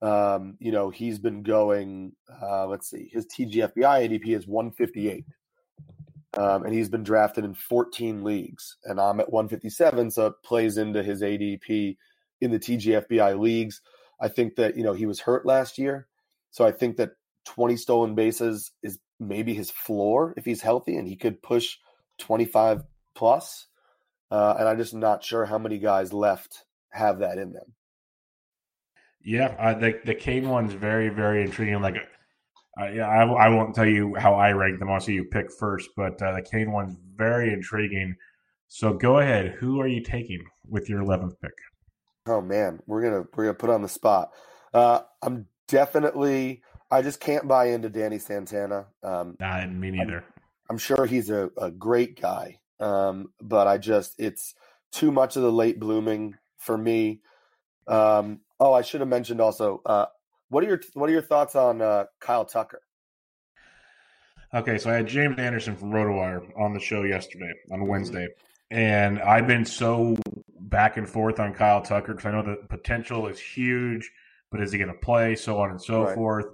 [0.01, 2.13] um, you know, he's been going.
[2.41, 5.25] Uh, let's see, his TGFBI ADP is 158.
[6.37, 10.77] Um, and he's been drafted in 14 leagues, and I'm at 157, so it plays
[10.77, 11.95] into his ADP
[12.41, 13.79] in the TGFBI leagues.
[14.19, 16.07] I think that you know he was hurt last year,
[16.51, 17.11] so I think that
[17.45, 21.77] 20 stolen bases is maybe his floor if he's healthy, and he could push
[22.19, 22.83] 25
[23.15, 23.67] plus.
[24.31, 27.73] Uh, and I'm just not sure how many guys left have that in them.
[29.23, 31.81] Yeah, uh, the the Cain one's very very intriguing.
[31.81, 31.95] Like
[32.79, 34.91] uh, yeah, I, I won't tell you how I rank them.
[34.91, 38.15] I'll see you pick first, but uh, the Cain one's very intriguing.
[38.67, 39.55] So go ahead.
[39.59, 41.53] Who are you taking with your eleventh pick?
[42.27, 44.31] Oh man, we're gonna we're gonna put on the spot.
[44.73, 46.61] Uh, I'm definitely.
[46.95, 48.85] I just can't buy into Danny Santana.
[49.03, 50.17] Um, nah, me neither.
[50.17, 50.23] I'm,
[50.69, 54.55] I'm sure he's a, a great guy, um, but I just it's
[54.93, 57.19] too much of the late blooming for me.
[57.85, 59.81] Um, oh, I should have mentioned also.
[59.85, 60.05] Uh,
[60.47, 62.81] what are your What are your thoughts on uh, Kyle Tucker?
[64.53, 67.89] Okay, so I had James Anderson from RotoWire on the show yesterday on mm-hmm.
[67.89, 68.29] Wednesday,
[68.71, 70.15] and I've been so
[70.61, 74.09] back and forth on Kyle Tucker because I know the potential is huge,
[74.49, 75.35] but is he going to play?
[75.35, 76.15] So on and so right.
[76.15, 76.45] forth.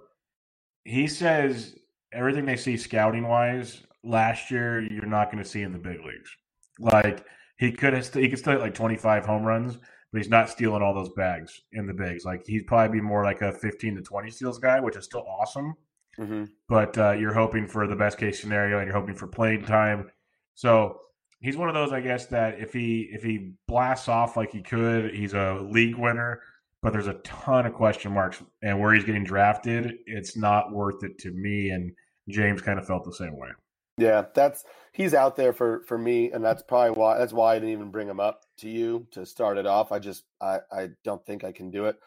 [0.84, 1.76] He says
[2.12, 6.00] everything they see scouting wise last year, you're not going to see in the big
[6.00, 6.36] leagues.
[6.80, 7.26] Like
[7.58, 9.78] he could have, he could still hit like 25 home runs,
[10.12, 12.26] but he's not stealing all those bags in the bigs.
[12.26, 15.26] Like he'd probably be more like a 15 to 20 steals guy, which is still
[15.28, 15.76] awesome.
[16.20, 16.46] Mm-hmm.
[16.68, 20.10] But uh, you're hoping for the best case scenario, and you're hoping for playing time.
[20.56, 21.00] So
[21.40, 24.62] he's one of those, I guess, that if he if he blasts off like he
[24.62, 26.42] could, he's a league winner.
[26.82, 31.04] But there's a ton of question marks, and where he's getting drafted, it's not worth
[31.04, 31.70] it to me.
[31.70, 31.92] And
[32.30, 33.50] James kind of felt the same way.
[33.98, 34.64] Yeah, that's
[34.94, 37.92] he's out there for for me, and that's probably why that's why I didn't even
[37.92, 39.92] bring him up to you to start it off.
[39.92, 41.98] I just I I don't think I can do it.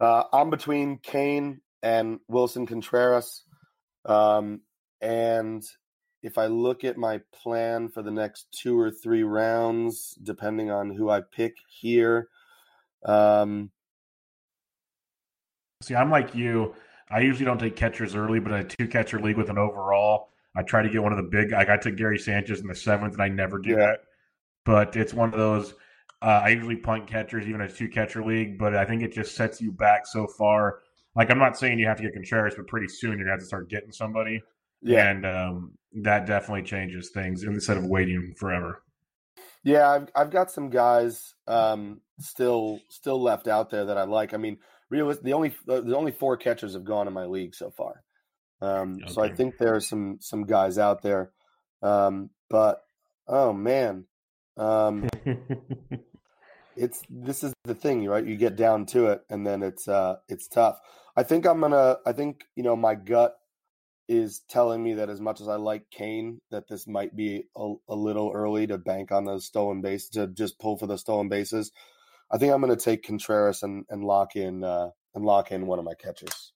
[0.00, 3.44] Uh, I'm between Cain and Willson Contreras,
[4.04, 4.62] um,
[5.00, 5.62] and
[6.22, 10.90] if I look at my plan for the next two or three rounds, depending on
[10.90, 12.28] who I pick here,
[13.04, 13.70] um,
[15.80, 16.74] see, I'm like you.
[17.10, 20.62] I usually don't take catchers early, but a two catcher league with an overall I
[20.62, 21.52] try to get one of the big.
[21.52, 23.76] Like I took Gary Sanchez in the seventh, and I never do yeah.
[23.76, 24.00] that.
[24.64, 25.74] but it's one of those.
[26.20, 29.36] Uh, I usually punt catchers, even a two catcher league, but I think it just
[29.36, 30.80] sets you back so far.
[31.14, 33.40] Like I'm not saying you have to get Contreras, but pretty soon you're gonna have
[33.40, 34.42] to start getting somebody.
[34.82, 35.72] Yeah, and um,
[36.02, 38.82] that definitely changes things instead of waiting forever.
[39.62, 44.34] Yeah, I've I've got some guys um, still still left out there that I like.
[44.34, 44.58] I mean,
[44.90, 48.02] realist the only the only four catchers have gone in my league so far.
[48.60, 49.12] Um, okay.
[49.12, 51.30] So I think there are some some guys out there,
[51.82, 52.82] um, but
[53.26, 54.04] oh man,
[54.56, 55.08] um,
[56.76, 58.24] it's this is the thing, right?
[58.24, 60.78] You get down to it, and then it's uh, it's tough.
[61.16, 61.98] I think I'm gonna.
[62.06, 63.36] I think you know my gut
[64.08, 67.74] is telling me that as much as I like Cain, that this might be a,
[67.88, 71.28] a little early to bank on those stolen bases to just pull for the stolen
[71.28, 71.70] bases.
[72.30, 75.66] I think I'm going to take Contreras and, and lock in uh, and lock in
[75.66, 76.52] one of my catchers.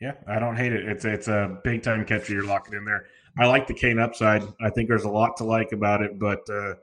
[0.00, 0.86] Yeah, I don't hate it.
[0.86, 2.34] It's it's a big time catcher.
[2.34, 3.06] You're locking in there.
[3.38, 4.42] I like the Cain upside.
[4.60, 6.74] I think there's a lot to like about it, but uh,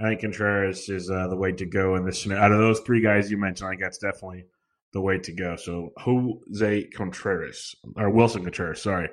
[0.00, 2.26] I think Contreras is uh, the way to go in this.
[2.30, 4.44] Out of those three guys you mentioned, I think that's definitely
[4.92, 5.56] the way to go.
[5.56, 9.08] So Jose Contreras or Willson Contreras, sorry.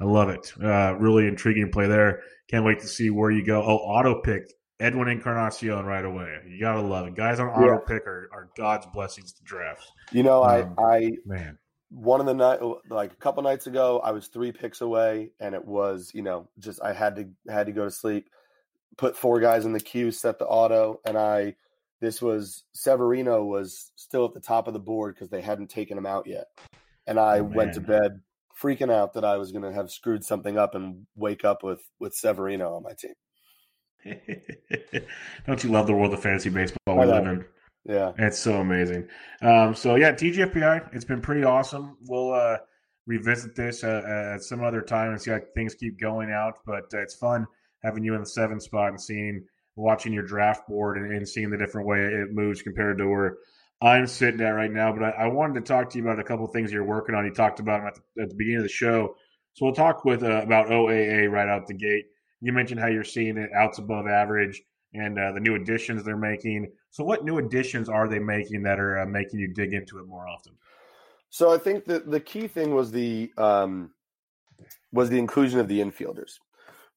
[0.00, 0.52] I love it.
[0.62, 2.22] Uh, really intriguing play there.
[2.48, 3.62] Can't wait to see where you go.
[3.62, 6.38] Oh, auto picked Edwin Encarnacion right away.
[6.48, 7.14] You gotta love it.
[7.14, 7.78] Guys on auto yeah.
[7.86, 9.90] pick are, are God's blessings to drafts.
[10.12, 11.58] You know, um, I I man
[11.90, 12.60] one of the night
[12.90, 16.48] like a couple nights ago, I was three picks away, and it was you know
[16.58, 18.28] just I had to had to go to sleep.
[18.96, 21.54] Put four guys in the queue, set the auto, and I
[22.00, 25.96] this was Severino was still at the top of the board because they hadn't taken
[25.96, 26.46] him out yet.
[27.06, 28.20] And I oh, went to bed
[28.60, 31.82] freaking out that I was going to have screwed something up and wake up with
[32.00, 33.14] with Severino on my team.
[35.46, 37.44] Don't you love the world of fantasy baseball we live in?
[37.84, 39.08] Yeah, it's so amazing.
[39.42, 41.96] Um, so yeah, TGFBI, it's been pretty awesome.
[42.08, 42.58] We'll uh,
[43.06, 46.58] revisit this uh, at some other time and see how things keep going out.
[46.66, 47.46] But uh, it's fun
[47.82, 49.44] having you in the seven spot and seeing
[49.76, 53.36] watching your draft board and, and, seeing the different way it moves compared to where
[53.80, 54.92] I'm sitting at right now.
[54.92, 57.24] But I, I wanted to talk to you about a couple things you're working on.
[57.24, 59.14] You talked about them at the, at the beginning of the show.
[59.52, 62.06] So we'll talk with uh, about OAA right out the gate.
[62.40, 64.62] You mentioned how you're seeing it outs above average
[64.94, 66.70] and uh, the new additions they're making.
[66.90, 70.06] So what new additions are they making that are uh, making you dig into it
[70.06, 70.52] more often?
[71.28, 73.90] So I think that the key thing was the um,
[74.92, 76.38] was the inclusion of the infielders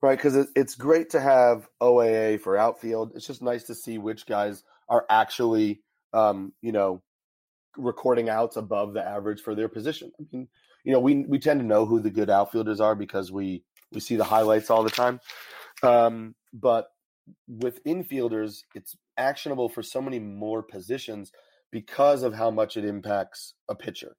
[0.02, 0.18] right?
[0.18, 3.12] Because it, it's great to have OAA for outfield.
[3.16, 5.82] It's just nice to see which guys are actually,
[6.14, 7.02] um, you know,
[7.78, 10.12] recording outs above the average for their position.
[10.20, 10.48] I mean,
[10.84, 14.00] you know, we we tend to know who the good outfielders are because we we
[14.00, 15.20] see the highlights all the time.
[15.84, 16.90] Um, but
[17.48, 21.32] with infielders, it's actionable for so many more positions
[21.72, 24.16] because of how much it impacts a pitcher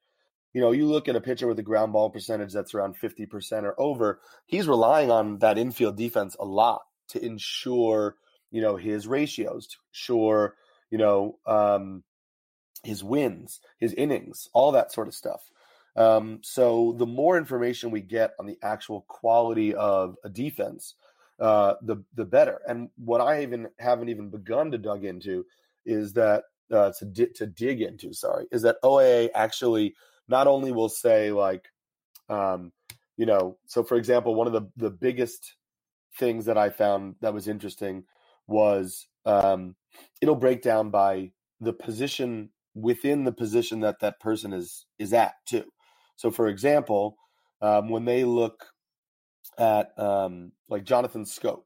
[0.52, 3.62] you know, you look at a pitcher with a ground ball percentage that's around 50%
[3.62, 8.16] or over, he's relying on that infield defense a lot to ensure,
[8.50, 10.56] you know, his ratios, to ensure,
[10.90, 12.02] you know, um,
[12.82, 15.50] his wins, his innings, all that sort of stuff.
[15.96, 20.94] Um, so the more information we get on the actual quality of a defense,
[21.40, 22.60] uh, the the better.
[22.68, 25.46] And what I even haven't even begun to dug into
[25.86, 29.94] is that uh, to di- to dig into, sorry, is that OAA actually
[30.28, 31.66] not only will say like
[32.30, 32.72] um,
[33.18, 35.56] you know so for example one of the the biggest
[36.18, 38.04] things that i found that was interesting
[38.48, 39.76] was um,
[40.22, 45.34] it'll break down by the position within the position that that person is is at
[45.46, 45.64] too
[46.20, 47.16] so for example
[47.62, 48.66] um, when they look
[49.58, 51.62] at um, like jonathan Schoop,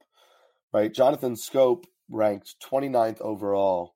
[0.73, 3.95] right jonathan Schoop ranked 29th overall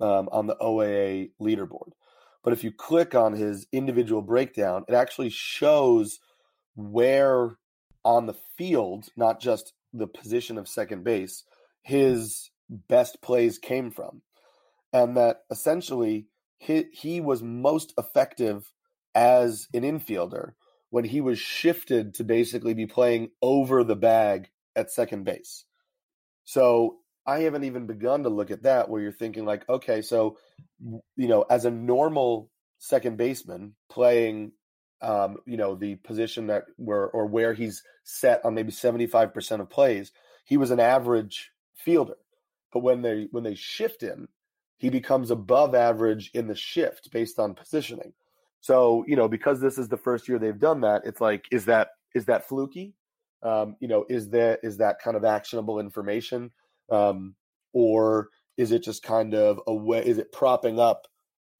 [0.00, 1.92] um, on the oaa leaderboard
[2.46, 6.20] but if you click on his individual breakdown, it actually shows
[6.76, 7.56] where
[8.04, 11.42] on the field, not just the position of second base,
[11.82, 14.22] his best plays came from.
[14.92, 16.28] And that essentially
[16.58, 18.70] he, he was most effective
[19.16, 20.52] as an infielder
[20.90, 25.64] when he was shifted to basically be playing over the bag at second base.
[26.44, 30.38] So I haven't even begun to look at that where you're thinking like, okay, so
[31.16, 34.52] you know, as a normal second baseman playing
[35.02, 39.68] um, you know, the position that where or where he's set on maybe 75% of
[39.68, 40.12] plays,
[40.44, 42.16] he was an average fielder.
[42.72, 44.28] But when they when they shift him,
[44.78, 48.12] he becomes above average in the shift based on positioning.
[48.66, 51.66] So, you know, because this is the first year they've done that, it's like, is
[51.66, 52.94] that is that fluky?
[53.44, 56.50] Um, you know, is that is that kind of actionable information?
[56.90, 57.36] Um,
[57.72, 61.06] or is it just kind of a way is it propping up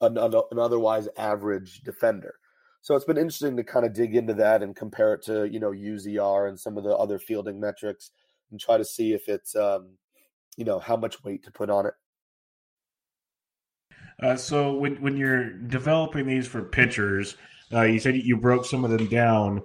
[0.00, 2.34] an, an otherwise average defender?
[2.82, 5.61] So it's been interesting to kind of dig into that and compare it to you
[5.61, 8.11] know UZR and some of the other fielding metrics
[8.50, 9.90] and try to see if it's um,
[10.57, 11.94] you know how much weight to put on it.
[14.22, 17.36] Uh, so when when you're developing these for pitchers,
[17.72, 19.62] uh, you said you broke some of them down.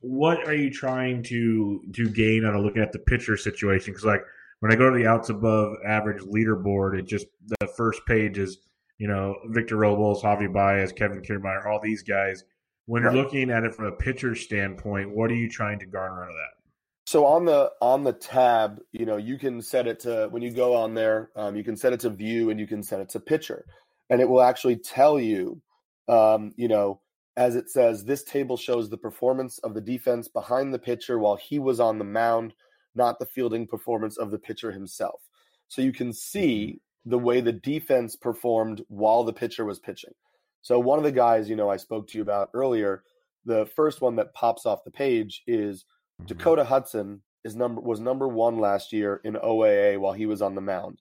[0.00, 3.92] What are you trying to to gain out of looking at the pitcher situation?
[3.92, 4.22] Because like
[4.60, 7.26] when I go to the outs above average leaderboard, it just
[7.60, 8.58] the first page is
[8.98, 12.44] you know Victor Robles, Javi Baez, Kevin Kiermaier, all these guys.
[12.86, 16.24] When you're looking at it from a pitcher standpoint, what are you trying to garner
[16.24, 16.62] out of that?
[17.06, 20.50] So on the on the tab, you know, you can set it to when you
[20.50, 23.08] go on there, um, you can set it to view and you can set it
[23.10, 23.66] to pitcher,
[24.10, 25.60] and it will actually tell you,
[26.08, 27.00] um, you know,
[27.36, 31.36] as it says, this table shows the performance of the defense behind the pitcher while
[31.36, 32.52] he was on the mound,
[32.94, 35.22] not the fielding performance of the pitcher himself.
[35.68, 40.12] So you can see the way the defense performed while the pitcher was pitching.
[40.60, 43.02] So one of the guys, you know, I spoke to you about earlier,
[43.44, 45.84] the first one that pops off the page is
[46.22, 46.26] Mm-hmm.
[46.26, 50.54] Dakota Hudson is number was number one last year in OAA while he was on
[50.54, 51.00] the mound.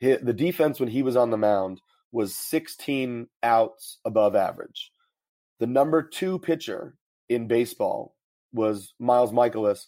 [0.00, 1.80] the defense when he was on the mound
[2.14, 4.92] was 16 outs above average.
[5.58, 6.94] The number two pitcher
[7.28, 8.14] in baseball
[8.52, 9.86] was Miles Mikolas,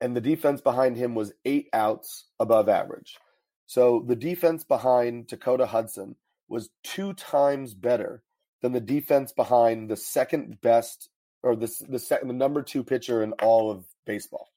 [0.00, 3.18] and the defense behind him was eight outs above average.
[3.66, 6.16] So the defense behind Dakota Hudson
[6.48, 8.22] was two times better
[8.62, 11.10] than the defense behind the second best
[11.42, 14.48] or the the second the number two pitcher in all of baseball.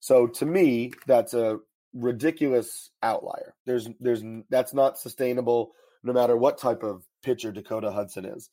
[0.00, 1.58] So to me, that's a
[1.92, 3.54] ridiculous outlier.
[3.66, 8.50] There's there's that's not sustainable no matter what type of pitcher Dakota Hudson is.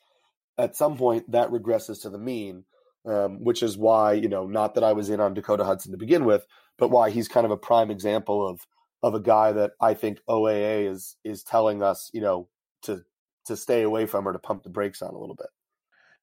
[0.57, 2.65] At some point, that regresses to the mean,
[3.05, 5.97] um, which is why you know not that I was in on Dakota Hudson to
[5.97, 6.45] begin with,
[6.77, 8.61] but why he's kind of a prime example of
[9.03, 12.49] of a guy that I think OAA is is telling us you know
[12.83, 13.03] to
[13.45, 15.47] to stay away from or to pump the brakes on a little bit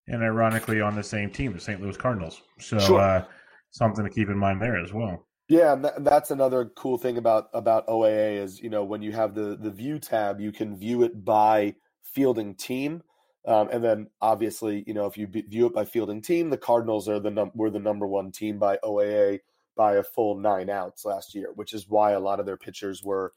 [0.06, 1.80] and ironically on the same team, the St.
[1.80, 2.42] Louis Cardinals.
[2.58, 3.00] So sure.
[3.00, 3.24] uh,
[3.70, 5.26] something to keep in mind there as well.
[5.48, 9.56] Yeah, that's another cool thing about about OAA is you know when you have the
[9.60, 13.02] the view tab, you can view it by fielding team,
[13.46, 17.08] um, and then obviously you know if you view it by fielding team, the Cardinals
[17.10, 19.40] are the num- were the number one team by OAA
[19.76, 23.04] by a full nine outs last year, which is why a lot of their pitchers
[23.04, 23.34] were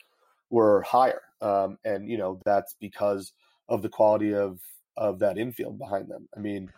[0.49, 3.34] were higher, um, and you know that's because
[3.68, 4.62] of the quality of
[4.95, 6.30] of that infield behind them.
[6.36, 6.72] I mean,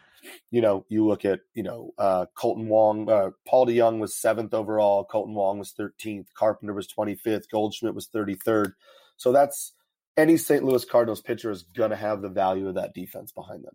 [0.51, 4.53] you know, you look at, you know, uh, Kolten Wong, uh, Paul DeJong was seventh
[4.53, 8.73] overall, Kolten Wong was 13th, Carpenter was 25th, Goldschmidt was 33rd.
[9.17, 9.73] So that's
[10.17, 10.63] any St.
[10.63, 13.73] Louis Cardinals pitcher is going to have the value of that defense behind them.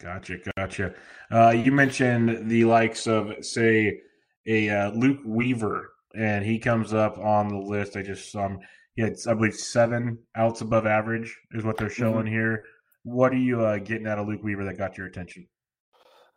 [0.00, 0.94] Gotcha, gotcha.
[1.30, 4.00] Uh, you mentioned the likes of, say,
[4.46, 7.96] a uh, Luke Weaver, and he comes up on the list.
[7.96, 8.60] I just saw him.
[8.96, 12.34] He had, I believe, seven outs above average is what they're showing mm-hmm.
[12.34, 12.64] here.
[13.02, 15.46] What are you uh, getting out of Luke Weaver that got your attention?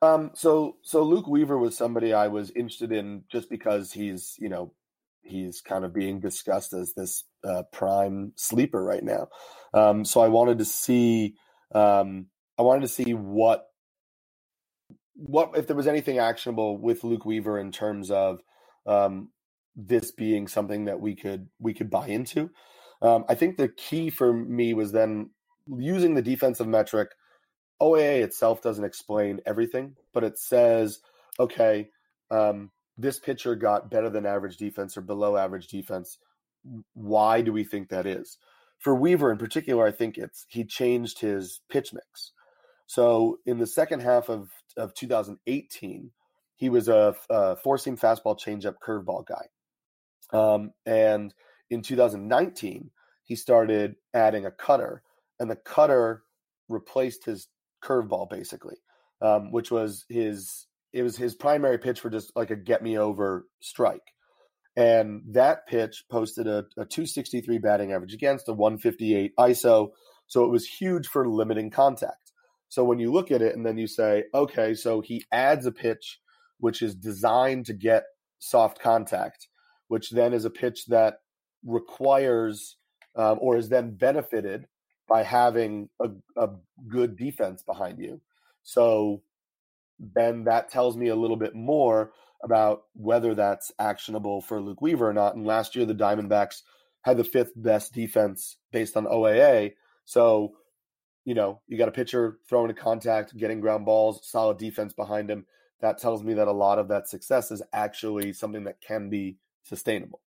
[0.01, 4.49] Um, so so Luke Weaver was somebody I was interested in just because he's you
[4.49, 4.73] know
[5.21, 9.27] he's kind of being discussed as this uh, prime sleeper right now.
[9.73, 11.35] Um, so I wanted to see
[11.73, 13.65] um, I wanted to see what
[15.15, 18.41] what if there was anything actionable with Luke Weaver in terms of
[18.85, 19.29] um,
[19.75, 22.49] this being something that we could we could buy into.
[23.01, 25.29] Um, I think the key for me was then
[25.67, 27.11] using the defensive metric,
[27.81, 30.99] OAA itself doesn't explain everything, but it says,
[31.39, 31.89] okay,
[32.31, 36.17] um, this pitcher got better than average defense or below average defense.
[36.93, 38.37] Why do we think that is?
[38.79, 42.31] For Weaver in particular, I think it's he changed his pitch mix.
[42.85, 46.11] So in the second half of, of 2018,
[46.55, 49.47] he was a, a four seam fastball, changeup, curveball guy.
[50.37, 51.33] Um, and
[51.69, 52.91] in 2019,
[53.23, 55.01] he started adding a cutter
[55.43, 56.23] and the cutter
[56.69, 57.49] replaced his
[57.83, 58.77] curveball basically,
[59.21, 62.97] um, which was his it was his primary pitch for just like a get me
[62.97, 64.13] over strike.
[64.77, 69.89] And that pitch posted a, a 263 batting average against a 158 ISO.
[70.27, 72.31] So it was huge for limiting contact.
[72.69, 75.71] So when you look at it and then you say, okay, so he adds a
[75.71, 76.19] pitch
[76.59, 78.03] which is designed to get
[78.39, 79.47] soft contact,
[79.89, 81.15] which then is a pitch that
[81.65, 82.77] requires
[83.15, 84.67] um, or is then benefited
[85.07, 86.49] by having a, a
[86.87, 88.21] good defense behind you.
[88.63, 89.21] So
[89.99, 92.11] then that tells me a little bit more
[92.43, 95.35] about whether that's actionable for Luke Weaver or not.
[95.35, 96.61] And last year, the Diamondbacks
[97.01, 99.73] had the fifth best defense based on OAA.
[100.05, 100.55] So,
[101.25, 105.29] you know, you got a pitcher throwing a contact, getting ground balls, solid defense behind
[105.29, 105.45] him.
[105.79, 109.37] That tells me that a lot of that success is actually something that can be
[109.63, 110.21] sustainable.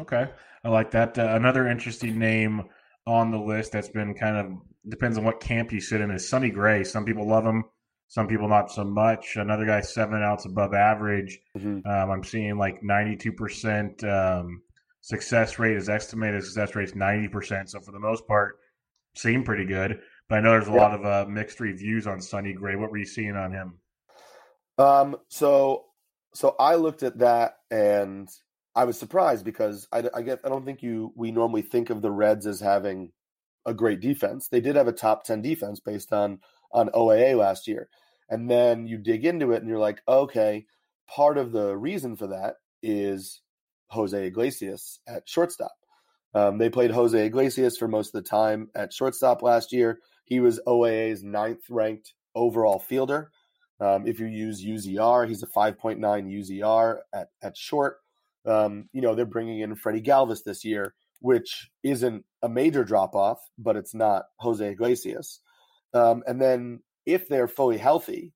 [0.00, 0.28] Okay.
[0.64, 1.18] I like that.
[1.18, 2.64] Uh, another interesting name
[3.10, 4.46] on the list that's been kind of
[4.88, 6.84] depends on what camp you sit in is Sonny Gray.
[6.84, 7.64] Some people love him,
[8.08, 9.36] some people not so much.
[9.36, 11.38] Another guy seven outs above average.
[11.56, 11.86] Mm-hmm.
[11.88, 14.62] Um, I'm seeing like 92 percent um,
[15.00, 17.68] success rate, his estimated success rate is 90%.
[17.68, 18.58] So for the most part,
[19.16, 20.00] seem pretty good.
[20.28, 20.76] But I know there's a yeah.
[20.76, 22.76] lot of uh, mixed reviews on Sonny Gray.
[22.76, 23.78] What were you seeing on him?
[24.78, 25.86] Um, so,
[26.34, 28.28] so I looked at that and
[28.80, 32.00] I was surprised because I, I get I don't think you we normally think of
[32.00, 33.12] the Reds as having
[33.66, 34.48] a great defense.
[34.48, 36.38] They did have a top ten defense based on
[36.72, 37.90] on OAA last year,
[38.30, 40.64] and then you dig into it and you're like, okay,
[41.06, 43.42] part of the reason for that is
[43.88, 45.72] Jose Iglesias at shortstop.
[46.32, 49.98] Um, they played Jose Iglesias for most of the time at shortstop last year.
[50.24, 53.30] He was OAA's ninth ranked overall fielder.
[53.78, 57.98] Um, if you use UZR, he's a 5.9 UZR at, at short.
[58.46, 63.14] Um, you know, they're bringing in Freddy Galvis this year, which isn't a major drop
[63.14, 65.40] off, but it's not Jose Iglesias.
[65.92, 68.32] Um, and then if they're fully healthy,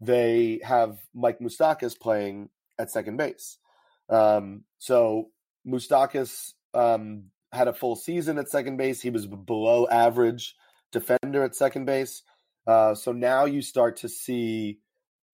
[0.00, 2.48] they have Mike Moustakas playing
[2.78, 3.58] at second base.
[4.08, 5.30] Um, so
[5.66, 9.00] Moustakas um, had a full season at second base.
[9.00, 10.54] He was below average
[10.92, 12.22] defender at second base.
[12.66, 14.78] Uh, so now you start to see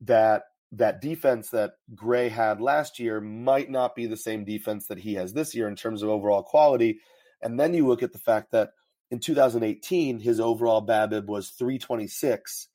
[0.02, 0.42] that
[0.72, 5.14] that defense that Gray had last year might not be the same defense that he
[5.14, 7.00] has this year in terms of overall quality.
[7.40, 8.70] And then you look at the fact that
[9.10, 12.68] in 2018, his overall BABIP was 326.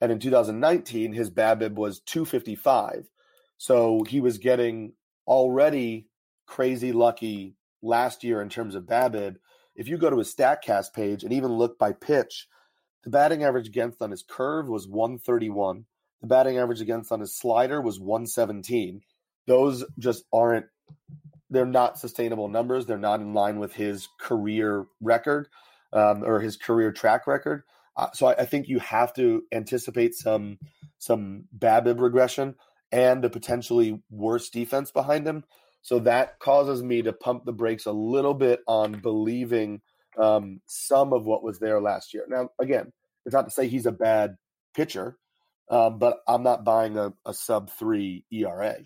[0.00, 3.08] And in 2019, his BABIP was 255.
[3.56, 4.92] So he was getting
[5.26, 6.08] already
[6.46, 9.36] crazy lucky last year in terms of BABIP.
[9.74, 12.48] If you go to his StatCast page and even look by pitch,
[13.04, 15.86] the batting average against on his curve was 131.
[16.22, 19.02] The batting average against on his slider was 117.
[19.46, 20.66] Those just aren't
[21.50, 22.86] they're not sustainable numbers.
[22.86, 25.48] They're not in line with his career record
[25.92, 27.64] um, or his career track record.
[27.96, 30.58] Uh, so I, I, think you have to anticipate some
[30.98, 32.54] some BABIP regression
[32.90, 35.44] and a potentially worse defense behind him.
[35.82, 39.82] So that causes me to pump the brakes a little bit on believing
[40.16, 42.24] um, some of what was there last year.
[42.28, 42.92] Now, again,
[43.26, 44.36] it's not to say he's a bad
[44.74, 45.18] pitcher,
[45.68, 48.76] um, but I'm not buying a, a sub three ERA.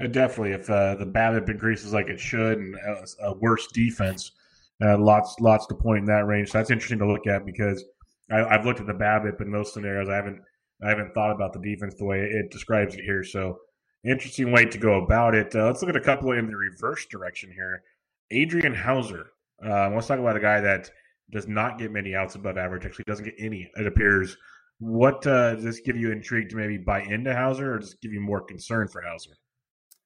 [0.00, 4.32] Uh, definitely, if uh, the BABIP increases like it should, and a, a worse defense,
[4.84, 6.50] uh, lots lots to point in that range.
[6.50, 7.84] So that's interesting to look at because
[8.30, 10.08] I, have looked at the BABIP in those scenarios.
[10.08, 10.40] I haven't
[10.82, 13.24] I haven't thought about the defense the way it describes it here.
[13.24, 13.58] So
[14.04, 15.54] interesting way to go about it.
[15.54, 17.82] Uh, let's look at a couple in the reverse direction here.
[18.30, 19.30] Adrian Houser.
[19.64, 20.90] Uh, let's talk about a guy that
[21.30, 22.86] does not get many outs above average.
[22.86, 23.70] Actually, doesn't get any.
[23.76, 24.36] It appears.
[24.78, 28.00] What uh, does this give you intrigue to maybe buy into Houser, or does it
[28.00, 29.36] give you more concern for Houser?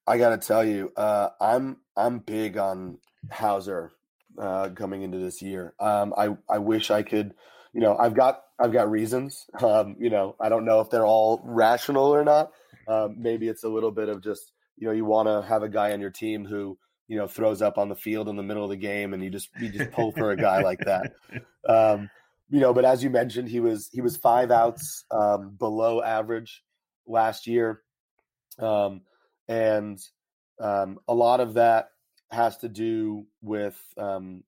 [0.07, 2.97] I got to tell you, uh, I'm I'm big on
[3.29, 3.91] Houser
[4.37, 5.73] uh, coming into this year.
[5.79, 7.33] Um, I I wish I could,
[7.73, 9.45] you know, I've got I've got reasons.
[9.61, 12.51] Um, you know, I don't know if they're all rational or not.
[12.87, 15.69] Um, maybe it's a little bit of just you know you want to have a
[15.69, 18.63] guy on your team who you know throws up on the field in the middle
[18.63, 21.13] of the game, and you just you just pull for a guy like that.
[22.49, 26.63] You know, but as you mentioned, he was he was five outs um, below average
[27.07, 27.81] last year,
[28.59, 29.01] um,
[29.47, 29.99] and
[30.59, 31.89] um, a lot of that
[32.31, 33.79] has to do with.
[33.97, 34.43] Um,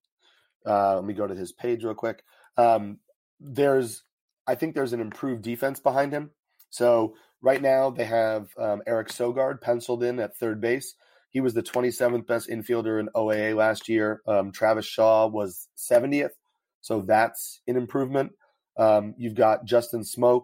[0.65, 2.23] uh, let me go to his page real quick.
[2.57, 2.99] Um,
[3.39, 4.03] there's,
[4.47, 6.31] I think there's an improved defense behind him.
[6.69, 10.95] So right now they have um, Eric Sogard penciled in at third base.
[11.29, 14.21] He was the 27th best infielder in OAA last year.
[14.27, 16.31] Um, Travis Shaw was 70th.
[16.85, 18.33] So that's an improvement.
[18.77, 20.43] Um, you've got Justin Smoak,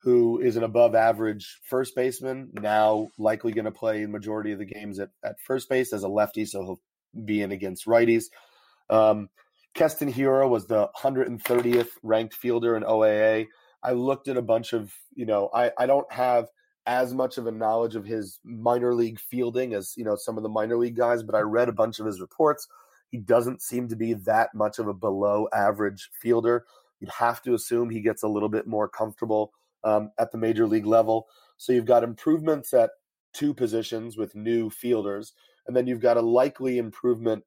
[0.00, 4.64] who is an above average first baseman, now likely going to play majority of the
[4.64, 6.80] games at, at first base as a lefty, so he'll
[7.26, 8.24] be in against righties.
[8.88, 9.28] Um,
[9.74, 13.48] Keston Hiura was the 130th ranked fielder in OAA.
[13.82, 16.46] I looked at a bunch of, you know, I, I don't have
[16.86, 20.42] as much of a knowledge of his minor league fielding as, you know, some of
[20.42, 22.66] the minor league guys, but I read a bunch of his reports.
[23.12, 26.64] He doesn't seem to be that much of a below average fielder.
[26.98, 29.52] You'd have to assume he gets a little bit more comfortable
[29.84, 31.28] um, at the major league level.
[31.58, 32.90] So you've got improvements at
[33.34, 35.34] two positions with new fielders,
[35.66, 37.44] and then you've got a likely improvement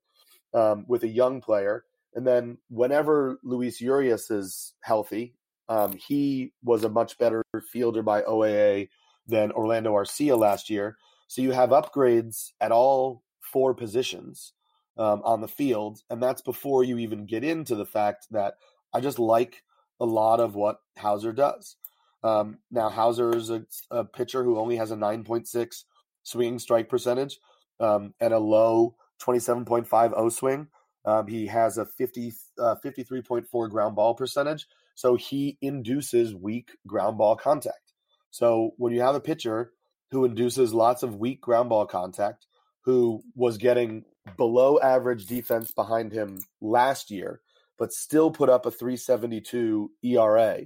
[0.53, 1.83] um, with a young player.
[2.13, 5.33] And then whenever Luis Urias is healthy,
[5.67, 8.89] um, he was a much better fielder by OAA
[9.25, 10.95] than Orlando Arcia last year.
[11.27, 14.53] So you have upgrades at all four positions
[14.97, 18.55] um, on the field, and that's before you even get into the fact that
[18.93, 19.63] I just like
[19.99, 21.75] a lot of what Houser does.
[22.23, 25.83] Um, now Houser is a, a, pitcher who only has a 9.6
[26.23, 27.37] swinging strike percentage
[27.79, 30.67] um, and a low 27.5 O swing.
[31.05, 34.65] Um, he has a 50, uh, 53.4 ground ball percentage,
[34.95, 37.93] so he induces weak ground ball contact.
[38.31, 39.71] So when you have a pitcher
[40.09, 42.47] who induces lots of weak ground ball contact,
[42.81, 44.03] who was getting
[44.37, 47.41] below average defense behind him last year,
[47.77, 50.61] but still put up a 372 ERA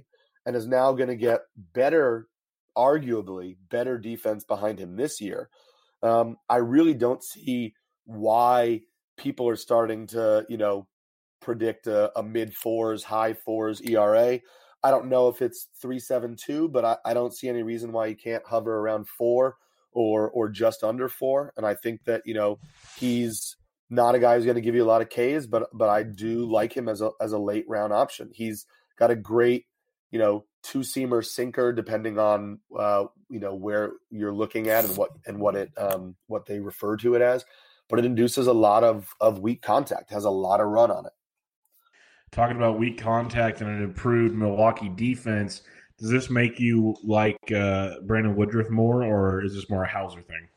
[0.46, 2.28] and is now going to get better,
[2.76, 5.48] arguably better defense behind him this year.
[6.02, 8.80] Um, I really don't see why
[9.18, 10.86] people are starting to, you know,
[11.40, 14.40] predict a, a mid fours, high fours ERA.
[14.82, 18.14] I don't know if it's 372, but I, I don't see any reason why he
[18.14, 19.56] can't hover around four
[19.92, 21.52] or or just under four.
[21.56, 22.58] And I think that, you know,
[22.96, 23.56] he's
[23.90, 26.02] not a guy who's going to give you a lot of Ks, but but I
[26.04, 28.30] do like him as a as a late round option.
[28.32, 28.66] He's
[28.98, 29.66] got a great,
[30.10, 34.96] you know, two seamer sinker, depending on uh, you know where you're looking at and
[34.96, 37.44] what and what it um, what they refer to it as.
[37.88, 41.06] But it induces a lot of of weak contact, has a lot of run on
[41.06, 41.12] it.
[42.30, 45.62] Talking about weak contact and an improved Milwaukee defense,
[46.00, 50.22] does this make you like uh, Brandon Woodruff more, or is this more a Houser
[50.22, 50.48] thing?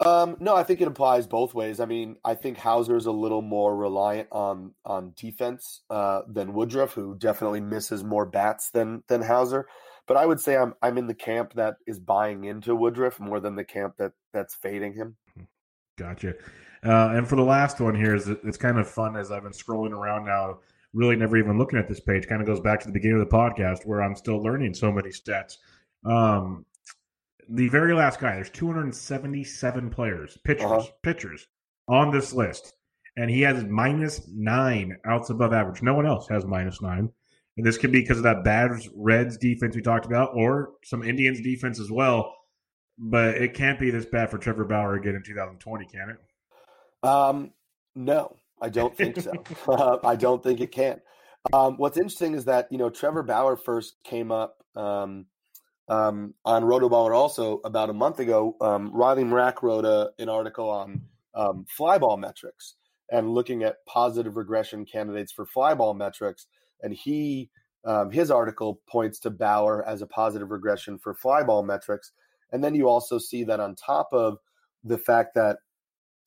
[0.00, 1.78] Um, no, I think it applies both ways.
[1.78, 6.54] I mean, I think Houser is a little more reliant on on defense uh, than
[6.54, 9.66] Woodruff, who definitely misses more bats than than Houser.
[10.06, 13.40] But I would say I'm I'm in the camp that is buying into Woodruff more
[13.40, 15.16] than the camp that that's fading him.
[15.98, 16.34] Gotcha.
[16.82, 19.52] Uh, and for the last one here is it's kind of fun as I've been
[19.52, 20.60] scrolling around now,
[20.92, 22.26] really never even looking at this page.
[22.26, 24.90] Kind of goes back to the beginning of the podcast where I'm still learning so
[24.90, 25.56] many stats.
[26.04, 26.64] Um,
[27.48, 28.34] the very last guy.
[28.34, 30.86] There's 277 players, pitchers, uh-huh.
[31.02, 31.46] pitchers
[31.88, 32.74] on this list,
[33.16, 35.82] and he has minus nine outs above average.
[35.82, 37.10] No one else has minus nine,
[37.56, 41.02] and this could be because of that bad Reds defense we talked about, or some
[41.02, 42.34] Indians defense as well.
[42.98, 47.08] But it can't be this bad for Trevor Bauer again in 2020, can it?
[47.08, 47.50] Um,
[47.94, 49.32] no, I don't think so.
[49.68, 51.00] uh, I don't think it can.
[51.52, 55.26] Um, what's interesting is that you know Trevor Bauer first came up um,
[55.88, 58.56] um, on Rotoballer also about a month ago.
[58.60, 61.02] Um, Riley Marak wrote a, an article on
[61.34, 62.76] um, flyball metrics
[63.10, 66.46] and looking at positive regression candidates for flyball metrics.
[66.80, 67.50] And he,
[67.84, 72.12] um, his article points to Bauer as a positive regression for flyball metrics.
[72.52, 74.38] And then you also see that on top of
[74.84, 75.58] the fact that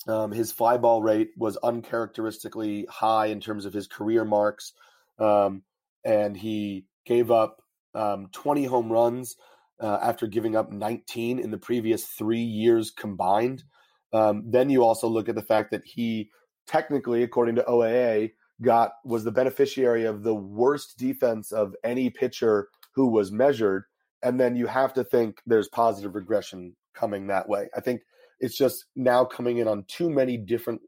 [0.08, 4.74] um, his flyball rate was uncharacteristically high in terms of his career marks,
[5.20, 5.64] um,
[6.04, 7.62] and he gave up
[7.96, 9.36] um, 20 home runs
[9.80, 13.64] uh, after giving up 19 in the previous three years combined.
[14.12, 16.30] Um, then you also look at the fact that he
[16.68, 18.32] technically, according to OAA,
[18.62, 23.84] got was the beneficiary of the worst defense of any pitcher who was measured.
[24.22, 27.70] And then you have to think there's positive regression coming that way.
[27.76, 28.02] I think
[28.44, 30.82] it's just now coming in on too many different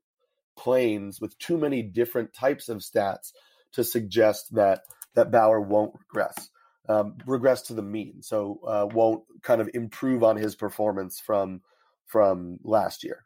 [0.57, 3.31] planes with too many different types of stats
[3.71, 4.81] to suggest that
[5.15, 6.49] that Bauer won't regress
[6.87, 11.61] um, regress to the mean, so uh, won't kind of improve on his performance from
[12.05, 13.25] from last year.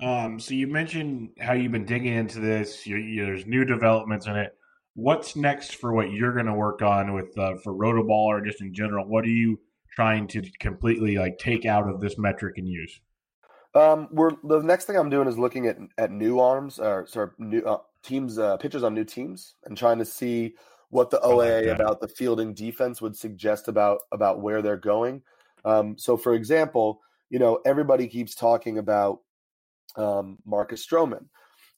[0.00, 2.86] Um, so you mentioned how you've been digging into this.
[2.86, 4.56] You, you, there's new developments in it.
[4.94, 8.60] What's next for what you're going to work on with uh, for Rotoball or just
[8.60, 9.06] in general?
[9.06, 9.60] What are you
[9.94, 13.00] trying to completely like take out of this metric and use?
[13.74, 17.30] Um, we're the next thing I'm doing is looking at at new arms or sorry,
[17.38, 20.54] new uh, teams, uh, pitchers on new teams, and trying to see
[20.90, 25.22] what the OA like about the fielding defense would suggest about about where they're going.
[25.64, 29.20] Um, so, for example, you know everybody keeps talking about
[29.96, 31.24] um, Marcus Stroman,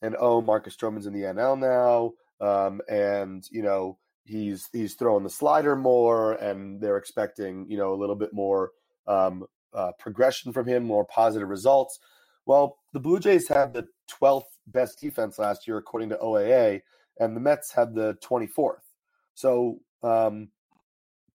[0.02, 3.96] and oh, Marcus Stroman's in the NL now, um, and you know
[4.26, 8.72] he's he's throwing the slider more, and they're expecting you know a little bit more
[9.06, 11.98] um, uh, progression from him, more positive results.
[12.44, 13.88] Well, the Blue Jays had the
[14.20, 16.82] 12th best defense last year according to OAA,
[17.18, 18.76] and the Mets had the 24th.
[19.34, 20.48] So, um,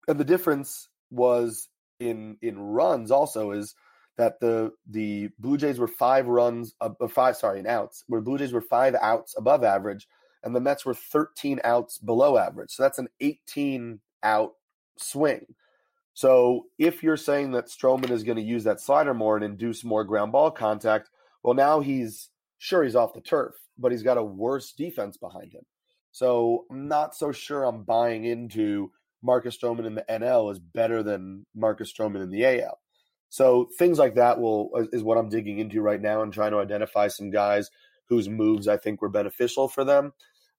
[0.07, 1.69] and the difference was
[2.01, 3.75] in in runs also is
[4.17, 8.39] that the the Blue Jays were five runs, uh, five sorry, in outs, where Blue
[8.39, 10.07] Jays were five outs above average,
[10.43, 12.71] and the Mets were 13 outs below average.
[12.71, 14.53] So that's an 18 out
[14.97, 15.47] swing.
[16.15, 19.85] So if you're saying that Stroman is going to use that slider more and induce
[19.85, 21.11] more ground ball contact,
[21.43, 25.53] well, now he's sure he's off the turf, but he's got a worse defense behind
[25.53, 25.63] him.
[26.11, 28.91] So I'm not so sure I'm buying into
[29.23, 32.79] Marcus Stroman in the NL is better than Marcus Stroman in the AL.
[33.29, 36.59] So things like that will is what I'm digging into right now and trying to
[36.59, 37.71] identify some guys
[38.09, 40.13] whose moves I think were beneficial for them,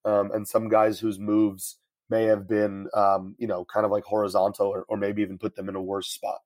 [0.06, 1.78] um, and some guys whose moves
[2.10, 5.56] may have been, um, you know, kind of like horizontal or, or maybe even put
[5.56, 6.40] them in a worse spot.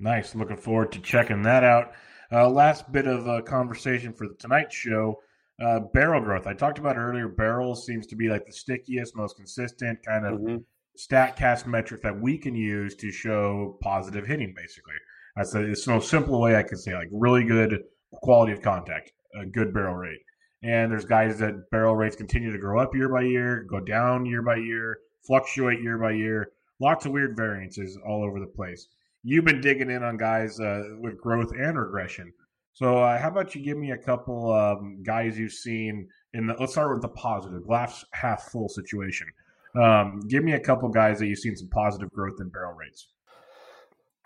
[0.00, 0.34] Nice.
[0.34, 1.92] Looking forward to checking that out.
[2.30, 5.20] Uh, last bit of uh, conversation for the Tonight Show.
[5.60, 6.46] Uh, barrel growth.
[6.46, 7.26] I talked about earlier.
[7.26, 10.56] Barrels seems to be like the stickiest, most consistent kind of mm-hmm.
[10.96, 14.52] Statcast metric that we can use to show positive hitting.
[14.56, 14.94] Basically,
[15.36, 16.92] that's a, it's the most simple way I could say.
[16.92, 20.20] Like really good quality of contact, a good barrel rate.
[20.62, 24.26] And there's guys that barrel rates continue to grow up year by year, go down
[24.26, 26.50] year by year, fluctuate year by year.
[26.80, 28.88] Lots of weird variances all over the place.
[29.22, 32.32] You've been digging in on guys uh, with growth and regression.
[32.72, 36.54] So, uh, how about you give me a couple um, guys you've seen in the?
[36.58, 39.26] Let's start with the positive, glass half full situation.
[39.74, 43.08] Um, give me a couple guys that you've seen some positive growth in barrel rates.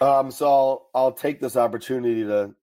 [0.00, 2.54] Um, so I'll I'll take this opportunity to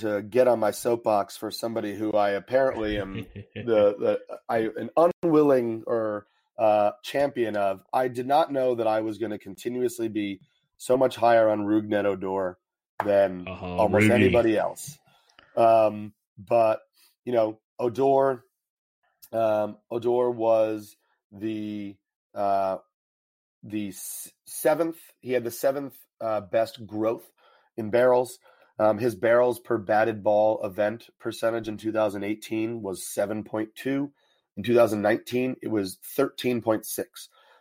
[0.00, 4.90] to get on my soapbox for somebody who I apparently am the the I an
[5.22, 6.26] unwilling or
[6.58, 7.82] uh, champion of.
[7.92, 10.40] I did not know that I was going to continuously be
[10.78, 12.58] so much higher on Rougned Odor
[13.04, 14.14] than uh-huh, almost Rudy.
[14.14, 14.98] anybody else.
[15.56, 16.80] Um, but
[17.24, 18.44] you know, Odor,
[19.32, 20.96] um, Odor was
[21.32, 21.96] the
[22.34, 22.78] uh,
[23.62, 23.92] the
[24.46, 24.98] seventh.
[25.20, 27.28] He had the seventh uh, best growth
[27.76, 28.38] in barrels.
[28.78, 34.10] Um, his barrels per batted ball event percentage in 2018 was 7.2.
[34.56, 37.04] In 2019, it was 13.6.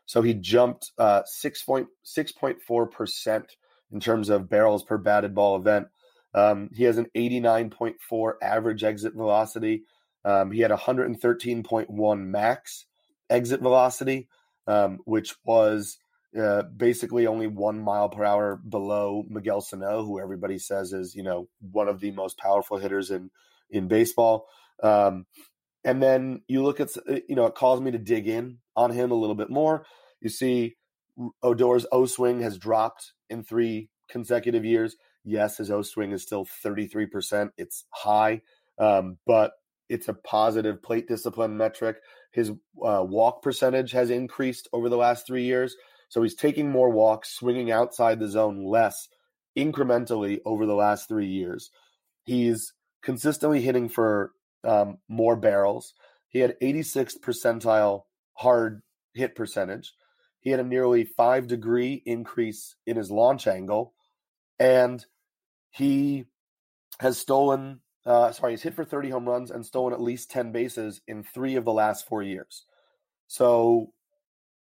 [0.06, 3.46] So he jumped uh, 6.6.4%
[3.92, 5.88] in terms of barrels per batted ball event.
[6.34, 9.84] Um, he has an 89.4 average exit velocity.
[10.26, 12.86] Um, he had 113.1 max
[13.30, 14.28] exit velocity,
[14.68, 15.98] um, which was
[16.40, 21.24] uh, basically only one mile per hour below Miguel Sano, who everybody says is you
[21.24, 23.30] know one of the most powerful hitters in
[23.70, 24.48] in baseball.
[24.84, 25.26] Um,
[25.84, 28.92] and then you look at uh, you know it caused me to dig in on
[28.92, 29.86] him a little bit more.
[30.22, 30.76] You see,
[31.44, 34.96] Odor's O swing has dropped in three consecutive years.
[35.24, 37.50] Yes, his O swing is still 33%.
[37.58, 38.42] It's high,
[38.78, 39.54] um, but
[39.90, 41.98] it's a positive plate discipline metric.
[42.32, 45.76] His uh, walk percentage has increased over the last three years.
[46.10, 49.08] So he's taking more walks, swinging outside the zone less
[49.58, 51.72] incrementally over the last three years.
[52.24, 54.32] He's consistently hitting for
[54.64, 55.94] um, more barrels.
[56.28, 58.04] He had 86th percentile
[58.34, 58.82] hard
[59.14, 59.94] hit percentage.
[60.40, 63.94] He had a nearly five degree increase in his launch angle.
[64.60, 65.04] And
[65.72, 66.26] he
[67.00, 70.52] has stolen, uh, sorry, he's hit for 30 home runs and stolen at least 10
[70.52, 72.66] bases in three of the last four years.
[73.28, 73.92] So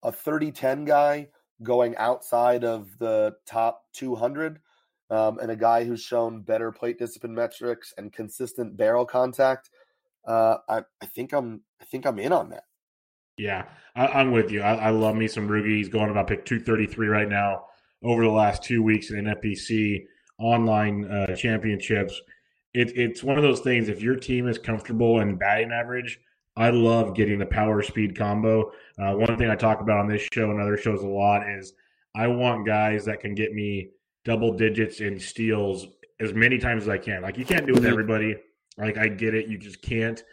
[0.03, 1.27] a 30 10 guy
[1.63, 4.59] going outside of the top 200
[5.09, 9.69] um, and a guy who's shown better plate discipline metrics and consistent barrel contact.
[10.25, 12.63] Uh, I, I think I'm I think I'm in on that.
[13.37, 14.61] Yeah, I, am with you.
[14.61, 15.77] I, I, love me some Rugi.
[15.77, 17.65] He's going about pick 233 right now
[18.03, 20.05] over the last two weeks in an NFBC
[20.39, 22.19] online uh, championships.
[22.73, 23.89] It, it's one of those things.
[23.89, 26.19] If your team is comfortable in batting average,
[26.57, 28.71] I love getting the power speed combo.
[28.99, 31.73] Uh, one thing I talk about on this show and other shows a lot is
[32.15, 33.89] I want guys that can get me
[34.25, 35.87] double digits in steals
[36.19, 37.21] as many times as I can.
[37.21, 37.91] Like you can't do it with mm-hmm.
[37.91, 38.35] everybody.
[38.77, 40.23] Like I get it, you just can't.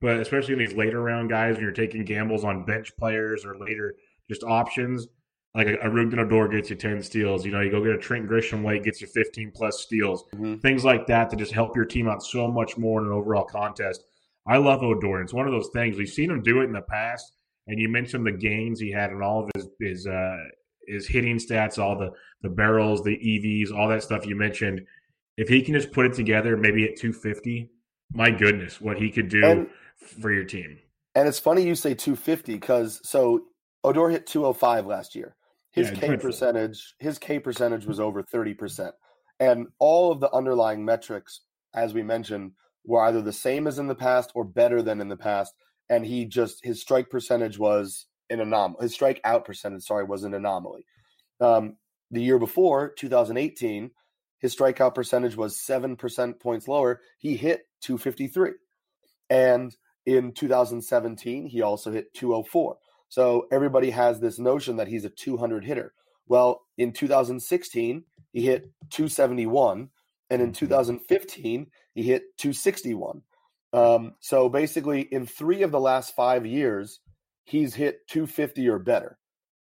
[0.00, 3.58] But especially in these later round guys, when you're taking gambles on bench players or
[3.58, 3.94] later
[4.28, 5.06] just options,
[5.54, 7.44] like a, a Rougned Odor gets you 10 steals.
[7.44, 10.24] You know, you go get a Trent Grisham late, gets you 15 plus steals.
[10.34, 10.56] Mm-hmm.
[10.56, 13.44] Things like that to just help your team out so much more in an overall
[13.44, 14.04] contest.
[14.46, 15.22] I love Odor.
[15.22, 17.32] It's one of those things we've seen him do it in the past.
[17.66, 20.36] And you mentioned the gains he had in all of his his uh,
[20.86, 22.10] his hitting stats, all the
[22.42, 24.82] the barrels, the EVs, all that stuff you mentioned.
[25.36, 27.70] If he can just put it together, maybe at 250,
[28.12, 29.66] my goodness, what he could do and,
[29.98, 30.78] for your team.
[31.14, 33.44] And it's funny you say 250 because so
[33.82, 35.36] Odor hit 205 last year.
[35.72, 36.30] His yeah, K dreadful.
[36.30, 38.92] percentage, his K percentage was over 30%.
[39.40, 41.40] And all of the underlying metrics,
[41.74, 42.52] as we mentioned,
[42.84, 45.54] were either the same as in the past or better than in the past.
[45.88, 48.82] And he just his strike percentage was an anomaly.
[48.82, 50.86] His strike out percentage, sorry, was an anomaly.
[51.40, 51.76] Um,
[52.10, 53.90] the year before, 2018,
[54.38, 57.00] his strikeout percentage was seven percent points lower.
[57.18, 58.52] He hit 253,
[59.30, 59.74] and
[60.06, 62.76] in 2017, he also hit 204.
[63.08, 65.94] So everybody has this notion that he's a 200 hitter.
[66.26, 69.88] Well, in 2016, he hit 271.
[70.34, 73.22] And in 2015, he hit 261.
[73.72, 76.98] Um, so basically, in three of the last five years,
[77.44, 79.16] he's hit 250 or better.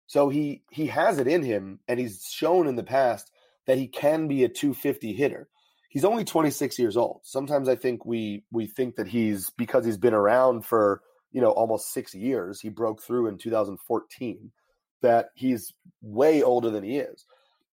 [0.07, 3.29] So he he has it in him, and he's shown in the past
[3.67, 5.47] that he can be a 250 hitter.
[5.89, 7.21] He's only 26 years old.
[7.23, 11.01] Sometimes I think we we think that he's because he's been around for
[11.31, 12.61] you know almost six years.
[12.61, 14.51] He broke through in 2014.
[15.03, 15.71] That he's
[16.01, 17.25] way older than he is.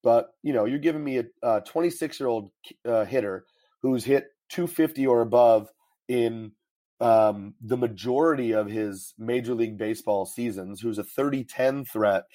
[0.03, 2.51] But you know, you're giving me a 26 year old
[2.85, 3.45] uh, hitter
[3.81, 5.69] who's hit 250 or above
[6.07, 6.51] in
[7.01, 12.25] um, the majority of his Major League Baseball seasons, who's a 30-10 threat.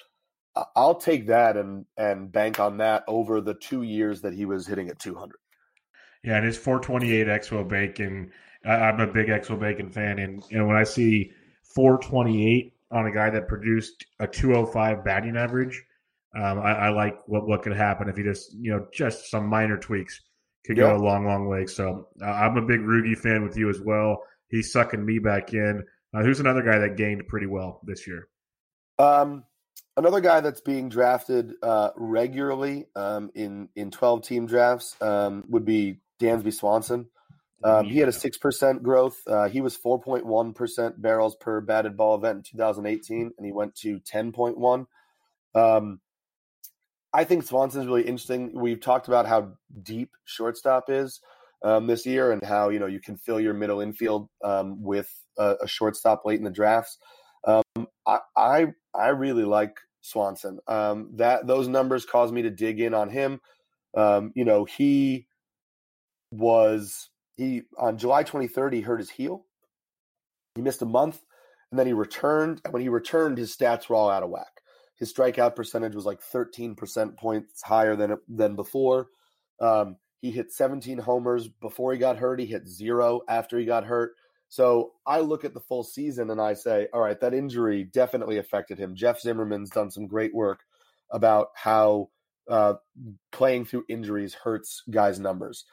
[0.75, 4.65] I'll take that and and bank on that over the two years that he was
[4.65, 5.35] hitting at 200.
[6.23, 8.29] Yeah, and it's 428 xwOBAcon.
[8.65, 11.31] I, am a big xwOBAcon fan, and, and when I see
[11.75, 15.83] 428 on a guy that produced a 205 batting average,
[16.35, 19.47] um, I, I, like what what could happen if he just you know just some
[19.47, 20.21] minor tweaks
[20.65, 21.65] could go a long long way.
[21.65, 24.23] So uh, I'm a big Rugi fan with you as well.
[24.49, 25.83] He's sucking me back in.
[26.13, 28.27] Uh, who's another guy that gained pretty well this year?
[28.97, 29.43] Um,
[29.97, 35.65] another guy that's being drafted uh, regularly um, in in 12 team drafts um, would
[35.65, 37.07] be Dansby Swanson.
[37.63, 39.17] Um, he had a six percent growth.
[39.25, 43.75] Uh, he was 4.1 percent barrels per batted ball event in 2018, and he went
[43.77, 44.85] to 10.1.
[47.15, 48.51] I think Swanson's really interesting.
[48.53, 49.53] We've talked about how
[49.83, 51.21] deep shortstop is
[51.63, 55.09] um, this year, and how you know you can fill your middle infield um, with
[55.37, 56.97] a, a, shortstop late in the drafts.
[57.47, 57.63] Um,
[58.05, 60.59] I, I, I really like Swanson.
[60.67, 63.39] Um, that those numbers caused me to dig in on him.
[63.95, 65.27] Um, you know, he
[66.31, 69.45] was he on July 23rd he hurt his heel.
[70.55, 71.21] He missed a month,
[71.71, 72.59] and then he returned.
[72.65, 74.54] And when he returned, his stats were all out of whack.
[74.97, 79.07] His strikeout percentage was like 13 percent points higher than than before.
[79.59, 82.39] Um, he hit 17 homers before he got hurt.
[82.39, 84.15] He hit zero after he got hurt.
[84.47, 88.37] So I look at the full season and I say, all right, that injury definitely
[88.37, 88.95] affected him.
[88.95, 90.61] Jeff Zimmerman's done some great work
[91.11, 92.09] about how
[92.49, 92.75] uh,
[93.31, 95.65] playing through injuries hurts guys' numbers.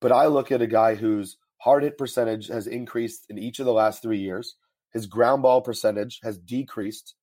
[0.00, 3.66] But I look at a guy whose hard hit percentage has increased in each of
[3.66, 4.56] the last three years.
[4.92, 7.14] His ground ball percentage has decreased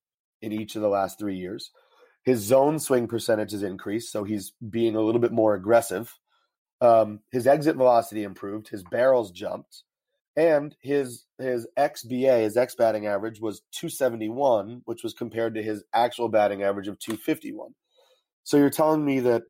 [0.44, 1.72] in each of the last three years.
[2.24, 6.20] His zone swing percentage has increased, so he's being a little bit more aggressive.
[6.82, 8.70] Um, his exit velocity improved.
[8.70, 9.84] His barrels jumped,
[10.36, 15.84] and his his xBA, his x batting average was 271, which was compared to his
[15.94, 17.74] actual batting average of 251.
[18.44, 19.44] So you're telling me that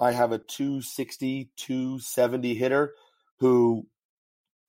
[0.00, 2.94] I have a 260, 270 hitter
[3.40, 3.86] who,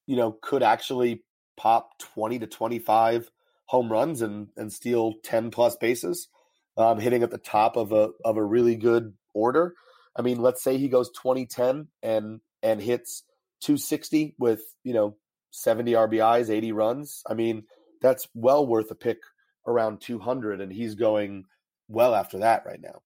[0.08, 1.24] you know, could actually
[1.58, 3.30] pop 20 to 25
[3.70, 6.28] home runs and and steal 10 plus bases,
[6.76, 9.76] um, hitting at the top of a of a really good order.
[10.16, 13.24] I mean, let's say he goes 2010 and and hits
[13.62, 15.16] 260 with, you know,
[15.52, 17.22] 70 RBIs, 80 runs.
[17.30, 17.64] I mean,
[18.02, 19.20] that's well worth a pick
[19.68, 21.46] around 200 and he's going
[21.88, 23.02] well after that right now.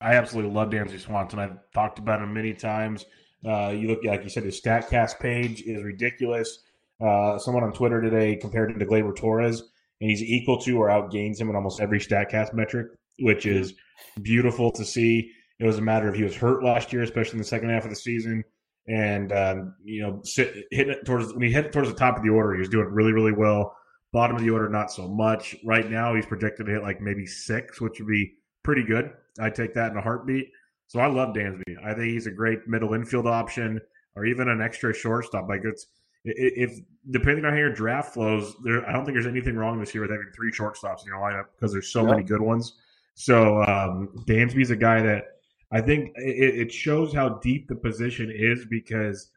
[0.00, 1.38] I absolutely love Dansby Swanson.
[1.38, 3.04] I've talked about him many times.
[3.46, 6.60] Uh, you look like you said his Statcast page is ridiculous.
[7.04, 9.60] Uh, someone on Twitter today compared him to Gleyber Torres,
[10.00, 12.88] and he's equal to or outgains him in almost every Statcast metric,
[13.20, 13.74] which is
[14.22, 15.30] beautiful to see.
[15.58, 17.84] It was a matter of he was hurt last year, especially in the second half
[17.84, 18.44] of the season,
[18.86, 22.22] and um, you know, sit, hitting it towards when he hit towards the top of
[22.22, 23.76] the order, he was doing really, really well.
[24.12, 25.56] Bottom of the order, not so much.
[25.64, 28.32] Right now, he's projected to hit like maybe six, which would be
[28.62, 29.10] pretty good.
[29.40, 30.48] I'd take that in a heartbeat.
[30.88, 31.74] So I love Dansby.
[31.84, 33.80] I think he's a great middle infield option,
[34.14, 35.48] or even an extra shortstop.
[35.48, 35.86] Like it's
[36.26, 39.94] if depending on how your draft flows, there I don't think there's anything wrong this
[39.94, 42.10] year with having three shortstops in your lineup because there's so yep.
[42.10, 42.74] many good ones.
[43.14, 45.24] So um, Dansby's a guy that
[45.70, 49.30] I think it, it, shows how deep the position is because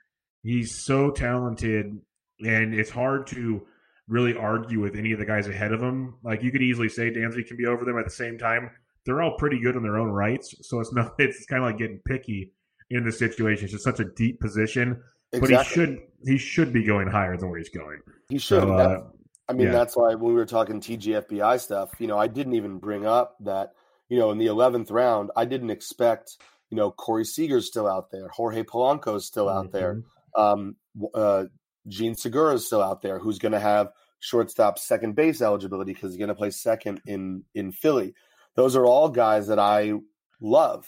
[0.43, 1.97] he's so talented,
[2.41, 3.65] and it's hard to
[4.07, 6.15] really argue with any of the guys ahead of him.
[6.23, 8.69] Like you could easily say Dansby can be over them at the same time.
[9.05, 11.15] They're all pretty good in their own rights, so it's not.
[11.19, 12.51] It's kind of like getting picky
[12.89, 13.65] in the situation.
[13.65, 15.01] It's just such a deep position
[15.31, 15.55] Exactly.
[15.55, 17.99] But he should he should be going higher than where he's going.
[18.29, 18.61] He should.
[18.61, 19.03] So, uh,
[19.47, 19.71] I mean, yeah.
[19.73, 23.35] that's why when we were talking TGFBI stuff, you know, I didn't even bring up
[23.41, 23.71] that,
[24.07, 26.37] you know, in the eleventh round, I didn't expect,
[26.69, 29.57] you know, Corey Seager's still out there, Jorge Polanco's still mm-hmm.
[29.57, 29.95] out there,
[30.35, 30.41] mm-hmm.
[30.41, 30.75] um,
[31.13, 31.45] uh,
[31.87, 36.19] Jean Segura's still out there, who's going to have shortstop second base eligibility because he's
[36.19, 38.13] going to play second in in Philly.
[38.55, 39.93] Those are all guys that I
[40.41, 40.85] love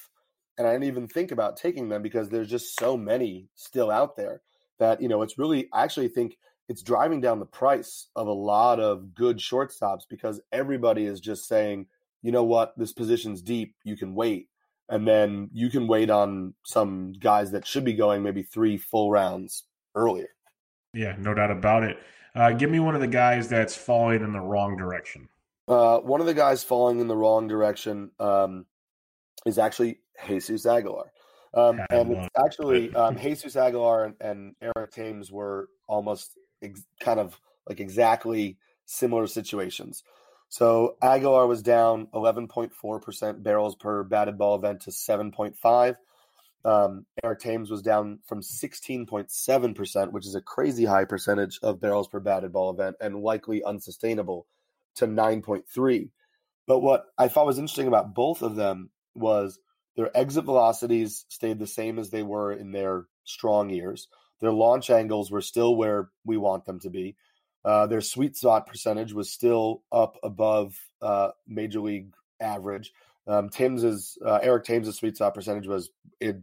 [0.62, 4.16] and I didn't even think about taking them because there's just so many still out
[4.16, 4.42] there
[4.78, 6.38] that you know it's really I actually think
[6.70, 11.48] it's driving down the price of a lot of good shortstops because everybody is just
[11.48, 11.88] saying,
[12.22, 14.50] you know what, this position's deep, you can wait.
[14.88, 19.10] And then you can wait on some guys that should be going maybe three full
[19.10, 19.64] rounds
[19.96, 20.30] earlier.
[20.94, 21.98] Yeah, no doubt about it.
[22.36, 25.28] Uh, give me one of the guys that's falling in the wrong direction.
[25.68, 28.68] Uh, one of the guys falling in the wrong direction um,
[29.48, 29.98] is actually
[30.28, 31.12] Jesus Aguilar.
[31.54, 37.40] Um, and actually um, Jesus Aguilar and, and, Eric Thames were almost ex- kind of
[37.68, 40.04] like exactly similar situations.
[40.48, 45.96] So Aguilar was down 11.4% barrels per batted ball event to 7.5.
[46.64, 52.08] Um, Eric Thames was down from 16.7%, which is a crazy high percentage of barrels
[52.08, 54.46] per batted ball event and likely unsustainable,
[54.96, 56.10] to 9.3.
[56.68, 59.60] But what I thought was interesting about both of them was
[59.96, 64.08] their exit velocities stayed the same as they were in their strong years.
[64.40, 67.16] Their launch angles were still where we want them to be.
[67.64, 72.92] Uh, their sweet spot percentage was still up above uh, major league average.
[73.28, 75.92] Um, Thames's uh, Eric Thames's sweet spot percentage was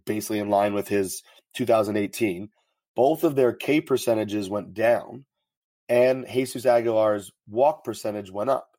[0.05, 1.23] basically in line with his
[1.55, 2.49] 2018.
[2.95, 5.25] Both of their K percentages went down,
[5.89, 8.71] and Jesus Aguilar's walk percentage went up.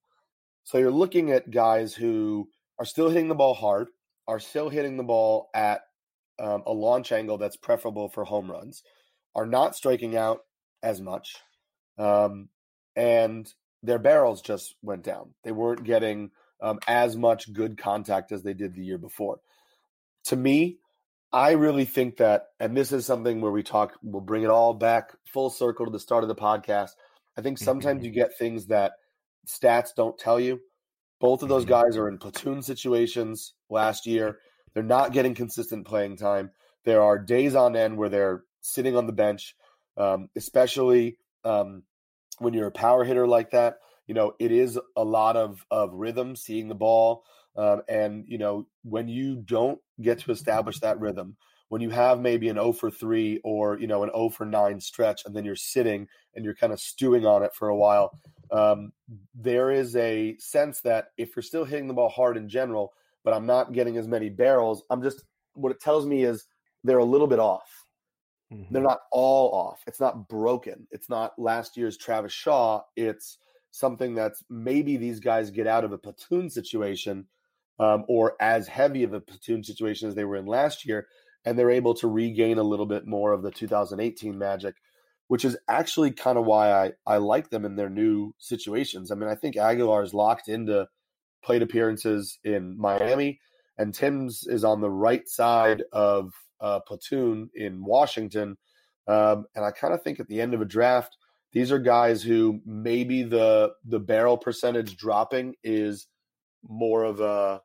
[0.64, 2.48] So you're looking at guys who
[2.78, 3.90] are still hitting the ball hard,
[4.30, 5.81] are still hitting the ball at
[6.38, 8.84] um, a launch angle that's preferable for home runs,
[9.35, 10.41] are not striking out
[10.84, 11.38] as much,
[11.97, 12.47] um,
[12.95, 13.51] and
[13.81, 15.34] their barrels just went down.
[15.43, 16.30] They weren't getting
[16.61, 19.39] um, as much good contact as they did the year before.
[20.26, 20.77] To me,
[21.34, 24.76] I really think that, and this is something where we talk, we'll bring it all
[24.76, 26.91] back full circle to the start of the podcast.
[27.35, 28.91] I think sometimes you get things that
[29.47, 30.60] stats don't tell you.
[31.20, 31.72] Both of those mm-hmm.
[31.72, 34.40] guys are in platoon situations last year.
[34.74, 36.52] They're not getting consistent playing time.
[36.86, 39.56] There are days on end where they're sitting on the bench,
[39.98, 41.84] um, especially um,
[42.40, 43.76] when you're a power hitter like that.
[44.08, 47.24] You know, it is a lot of of rhythm, seeing the ball,
[47.56, 51.36] um, and you know when you don't get to establish that rhythm,
[51.70, 54.80] when you have maybe an 0 for 3 or you know an 0 for 9
[54.80, 58.12] stretch, and then you're sitting and you're kind of stewing on it for a while,
[58.52, 58.91] um,
[59.34, 62.94] there is a sense that if you're still hitting the ball hard in general,
[63.24, 65.24] but I'm not getting as many barrels, I'm just
[65.54, 66.46] what it tells me is
[66.84, 67.86] they're a little bit off.
[68.52, 68.74] Mm-hmm.
[68.74, 69.84] They're not all off.
[69.86, 70.88] It's not broken.
[70.91, 72.82] It's not last year's Travis Shaw.
[72.96, 73.38] It's
[73.72, 77.28] something that's maybe these guys get out of a platoon situation
[77.80, 81.08] um, or as heavy of a platoon situation as they were in last year,
[81.45, 84.76] and they're able to regain a little bit more of the 2018 magic,
[85.28, 89.11] which is actually kind of why I, I like them in their new situations.
[89.11, 90.88] I mean, I think Aguilar is locked into
[91.44, 93.40] plate appearances in Miami,
[93.78, 98.57] and Thames is on the right side of uh, platoon in Washington.
[99.07, 101.18] Um, and I kind of think at the end of a draft,
[101.52, 106.07] these are guys who maybe the the barrel percentage dropping is
[106.68, 107.61] more of a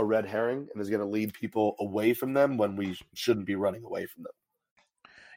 [0.00, 3.46] a red herring and is going to lead people away from them when we shouldn't
[3.46, 4.32] be running away from them.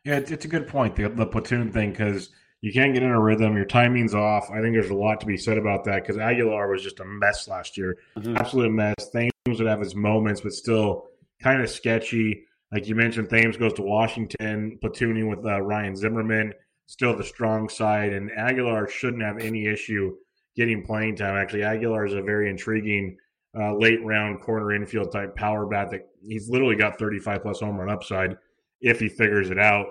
[0.04, 2.30] Yeah, it's, it's a good point the, the platoon thing because
[2.62, 3.56] you can't get in a rhythm.
[3.56, 4.50] Your timing's off.
[4.50, 7.06] I think there's a lot to be said about that because Aguilar was just a
[7.06, 8.38] mess last year, mm-hmm.
[8.38, 9.10] absolute mess.
[9.12, 11.08] Thames would have his moments, but still
[11.42, 12.46] kind of sketchy.
[12.72, 16.54] Like you mentioned, Thames goes to Washington, platooning with uh, Ryan Zimmerman,
[16.88, 20.16] still the strong side, and Aguilar shouldn't have any issue
[20.56, 21.36] getting playing time.
[21.36, 23.18] Actually, Aguilar is a very intriguing
[23.58, 27.78] uh, late round corner infield type power bat that he's literally got 35 plus home
[27.78, 28.38] run upside
[28.82, 29.86] if he figures it out.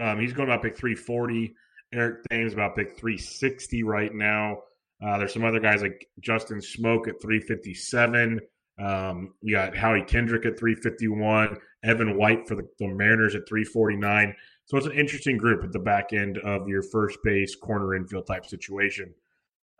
[0.00, 1.54] Um, he's going about pick 340.
[1.92, 4.58] Eric Thames about pick 360 right now.
[5.04, 8.40] Uh, there's some other guys like Justin Smoak at 357.
[8.78, 11.56] Um, you got Howie Kendrick at 351.
[11.84, 14.34] Evan White for the, the Mariners at 349.
[14.66, 18.26] So it's an interesting group at the back end of your first base corner infield
[18.26, 19.14] type situation.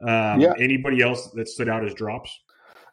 [0.01, 0.53] Um, yeah.
[0.59, 2.39] Anybody else that stood out as drops?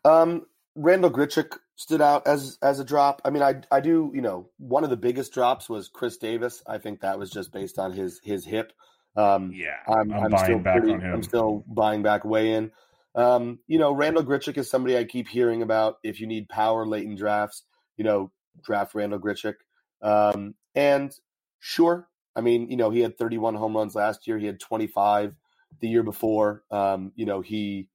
[0.06, 3.22] Um, Randal Grichuk stood out as as a drop.
[3.26, 6.64] I mean, I I do you know one of the biggest drops was Chris Davis.
[6.68, 8.74] I think that was just based on his his hip.
[9.16, 11.14] Um, yeah, I'm, I'm, I'm still back pretty, on him.
[11.14, 12.72] I'm still buying back way in.
[13.16, 15.98] Um, you know, Randall Grichuk is somebody I keep hearing about.
[16.04, 17.64] If you need power late in drafts,
[17.96, 18.32] you know,
[18.64, 19.56] draft Randall Grichuk.
[20.02, 21.16] Um, and
[21.60, 24.40] sure, I mean, you know, he had 31 home runs last year.
[24.40, 25.36] He had 25
[25.80, 26.64] the year before.
[26.72, 27.90] Um, you know, he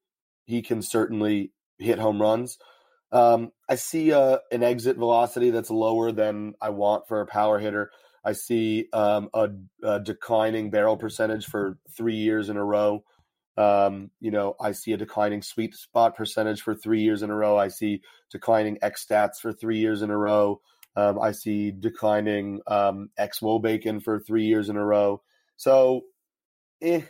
[0.44, 2.58] he can certainly hit home runs.
[3.10, 7.58] Um, I see uh, an exit velocity that's lower than I want for a power
[7.58, 7.90] hitter.
[8.24, 9.48] I see um, a,
[9.82, 13.04] a, declining barrel percentage for three years in a row.
[13.56, 17.34] Um, you know, I see a declining sweet spot percentage for three years in a
[17.34, 17.56] row.
[17.56, 20.60] I see declining X stats for three years in a row.
[20.94, 25.22] Um, I see declining um, X bacon for three years in a row.
[25.56, 26.02] So,
[26.82, 27.02] eh,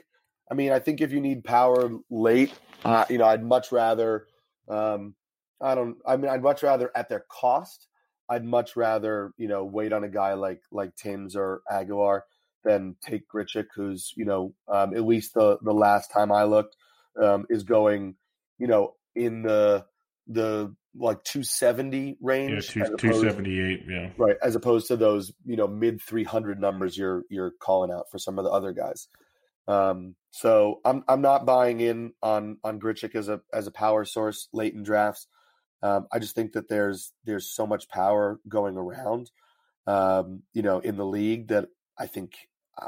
[0.48, 2.52] I mean, I think if you need power late,
[2.84, 4.27] uh, you know, I'd much rather
[4.68, 5.14] um,
[5.60, 5.96] I don't.
[6.06, 7.86] I mean, I'd much rather at their cost.
[8.28, 12.24] I'd much rather you know wait on a guy like like Thames or Aguilar
[12.64, 16.76] than take Grichuk, who's you know um, at least the the last time I looked
[17.20, 18.14] um, is going
[18.58, 19.84] you know in the
[20.28, 22.76] the like 270 range.
[22.76, 23.84] Yeah, 278.
[23.88, 24.36] Yeah, right.
[24.42, 28.38] As opposed to those you know mid 300 numbers you're you're calling out for some
[28.38, 29.08] of the other guys.
[29.68, 34.04] Um, so I'm I'm not buying in on on Grichuk as a as a power
[34.04, 35.26] source late in drafts.
[35.82, 39.30] Um, I just think that there's there's so much power going around,
[39.86, 41.68] um, you know, in the league that
[41.98, 42.32] I think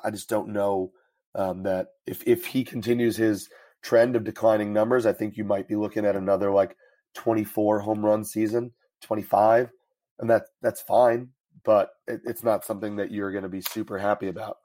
[0.05, 0.93] I just don't know
[1.35, 3.49] um, that if if he continues his
[3.83, 6.77] trend of declining numbers, I think you might be looking at another like
[7.15, 9.71] 24 home run season, 25,
[10.19, 11.31] and that that's fine.
[11.65, 14.59] but it, it's not something that you're going to be super happy about.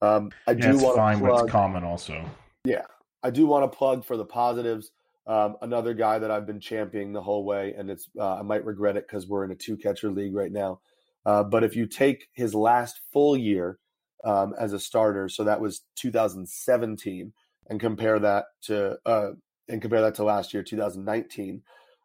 [0.00, 1.44] Um, I yeah, do want fine, to but plug.
[1.44, 2.24] it's common also.
[2.64, 2.84] Yeah,
[3.22, 4.90] I do want to plug for the positives.
[5.26, 8.64] Um, another guy that I've been championing the whole way, and it's uh, I might
[8.64, 10.80] regret it because we're in a two catcher league right now.
[11.26, 13.78] Uh, but if you take his last full year
[14.24, 17.32] um, as a starter, so that was 2017,
[17.68, 19.30] and compare that to uh,
[19.68, 21.62] and compare that to last year, 2019,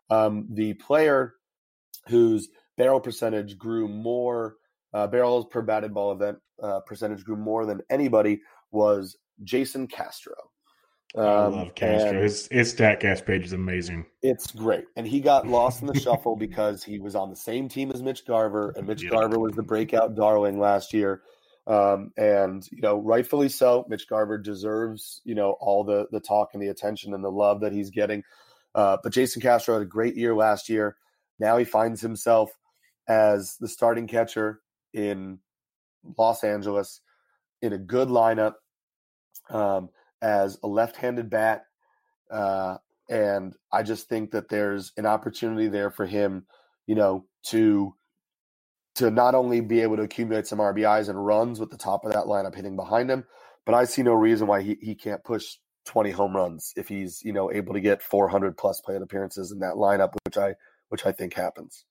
[0.09, 1.35] um, the player
[2.07, 4.57] whose barrel percentage grew more,
[4.93, 8.41] uh, barrels per batted ball event uh, percentage grew more than anybody
[8.71, 10.35] was Jason Castro.
[11.15, 12.21] I Um, love Castro.
[12.21, 14.05] His his Statcast page is amazing.
[14.23, 14.85] It's great.
[14.95, 18.01] And he got lost in the shuffle because he was on the same team as
[18.01, 19.11] Mitch Garver, and Mitch Yeah.
[19.11, 21.21] Garver was the breakout darling last year.
[21.67, 23.85] Um, and you know, rightfully so.
[23.87, 27.61] Mitch Garver deserves you know all the the talk and the attention and the love
[27.61, 28.23] that he's getting.
[28.75, 30.97] Uh, but Jason Castro had a great year last year.
[31.39, 32.49] Now he finds himself
[33.07, 34.61] as the starting catcher
[34.93, 35.39] in
[36.17, 37.01] Los Angeles
[37.61, 38.53] in a good lineup
[39.49, 39.89] um,
[40.21, 41.65] as a left-handed bat.
[42.31, 42.77] Uh,
[43.09, 46.45] and I just think that there's an opportunity there for him,
[46.87, 47.95] you know, to
[48.95, 52.13] to not only be able to accumulate some RBIs and runs with the top of
[52.13, 53.25] that lineup hitting behind him,
[53.65, 55.55] but I see no reason why he, he can't push
[55.85, 59.59] 20 home runs if he's, you know, able to get 400 plus plate appearances in
[59.59, 60.55] that lineup, which I
[60.89, 61.85] which I think happens.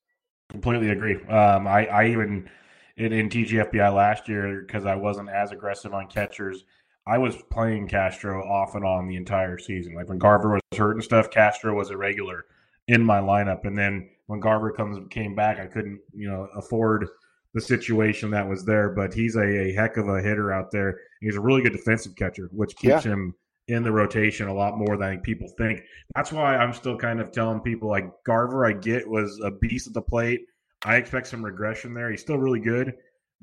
[0.49, 1.15] Completely agree.
[1.25, 2.49] Um, I, I even
[2.97, 6.65] in, in TGFBI last year because I wasn't as aggressive on catchers.
[7.05, 9.93] I was playing Castro off and on the entire season.
[9.93, 12.45] Like when Garver was hurt and stuff, Castro was a regular
[12.87, 13.65] in my lineup.
[13.65, 17.07] And then when Garver comes came back, I couldn't you know afford
[17.53, 18.89] the situation that was there.
[18.89, 20.97] But he's a, a heck of a hitter out there.
[21.19, 23.35] He's a really good defensive catcher, which keeps him
[23.67, 25.81] in the rotation a lot more than people think.
[26.15, 29.87] That's why I'm still kind of telling people like Garver, I get was a beast
[29.87, 30.41] at the plate.
[30.85, 32.09] I expect some regression there.
[32.11, 32.93] He's still really good,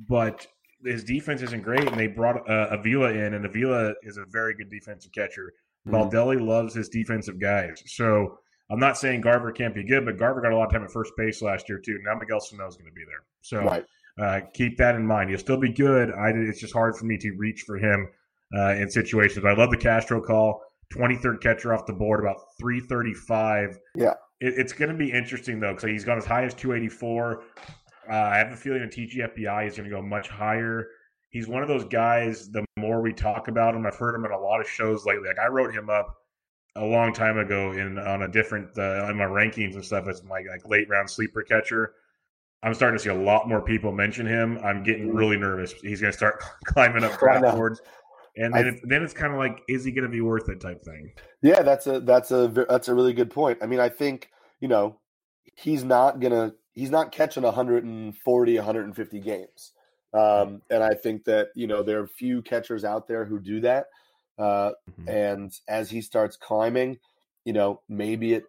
[0.08, 0.46] but
[0.84, 1.86] his defense isn't great.
[1.86, 5.52] And they brought uh, Avila in, and Avila is a very good defensive catcher.
[5.86, 5.92] Mhm.
[5.92, 7.82] Baldelli loves his defensive guys.
[7.86, 8.38] So
[8.70, 10.92] I'm not saying Garver can't be good, but Garver got a lot of time at
[10.92, 11.98] first base last year too.
[12.04, 13.22] Now Miguel Sano is going to be there.
[13.42, 13.84] So Right.
[14.18, 15.30] uh, keep that in mind.
[15.30, 16.12] He'll still be good.
[16.12, 18.08] I, it's just hard for me to reach for him
[18.56, 19.42] uh, in situations.
[19.42, 20.62] But I love the Castro call.
[20.92, 23.78] 23rd catcher off the board, about 335.
[23.94, 24.14] Yeah.
[24.40, 27.42] It, it's going to be interesting, though, because he's gone as high as 284.
[28.10, 30.88] Uh, I have a feeling in TGFBI he's going to go much higher.
[31.30, 34.32] He's one of those guys, the more we talk about him, I've heard him in
[34.32, 35.28] a lot of shows lately.
[35.28, 36.16] Like I wrote him up
[36.76, 40.22] a long time ago in on a different uh, on my rankings and stuff as
[40.24, 41.94] my like late round sleeper catcher.
[42.62, 44.58] I'm starting to see a lot more people mention him.
[44.62, 45.72] I'm getting really nervous.
[45.72, 47.80] He's going to start climbing up draft boards,
[48.36, 50.48] and I- then it, then it's kind of like, is he going to be worth
[50.48, 50.60] it?
[50.60, 51.12] Type thing.
[51.42, 53.58] Yeah, that's a that's a that's a really good point.
[53.62, 54.30] I mean, I think
[54.60, 54.98] you know
[55.56, 59.72] he's not gonna he's not catching 140 150 games,
[60.14, 63.60] um, and I think that you know there are few catchers out there who do
[63.62, 63.86] that.
[64.38, 65.08] Uh, Mhm.
[65.08, 66.98] and as he starts climbing,
[67.44, 68.44] you know maybe it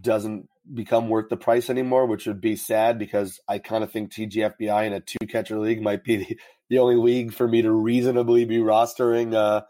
[0.00, 4.10] doesn't become worth the price anymore, which would be sad because I kind of think
[4.12, 7.70] TGFBI in a two catcher league might be the, the only league for me to
[7.70, 9.34] reasonably be rostering.
[9.34, 9.62] Uh,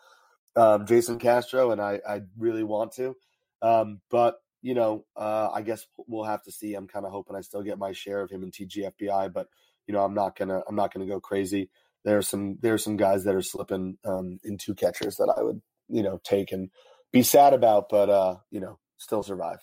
[0.56, 3.14] um, Jason Castro, and I, I really want to.
[3.62, 6.74] Um, but you know, uh, I guess we'll have to see.
[6.74, 9.48] I'm kind of hoping I still get my share of him in TGFBI, but
[9.86, 11.70] you know, I'm not gonna I'm not gonna go crazy.
[12.04, 15.32] There are some there are some guys that are slipping um, in two catchers that
[15.36, 16.70] I would you know take and
[17.12, 19.58] be sad about, but uh, you know, still survive.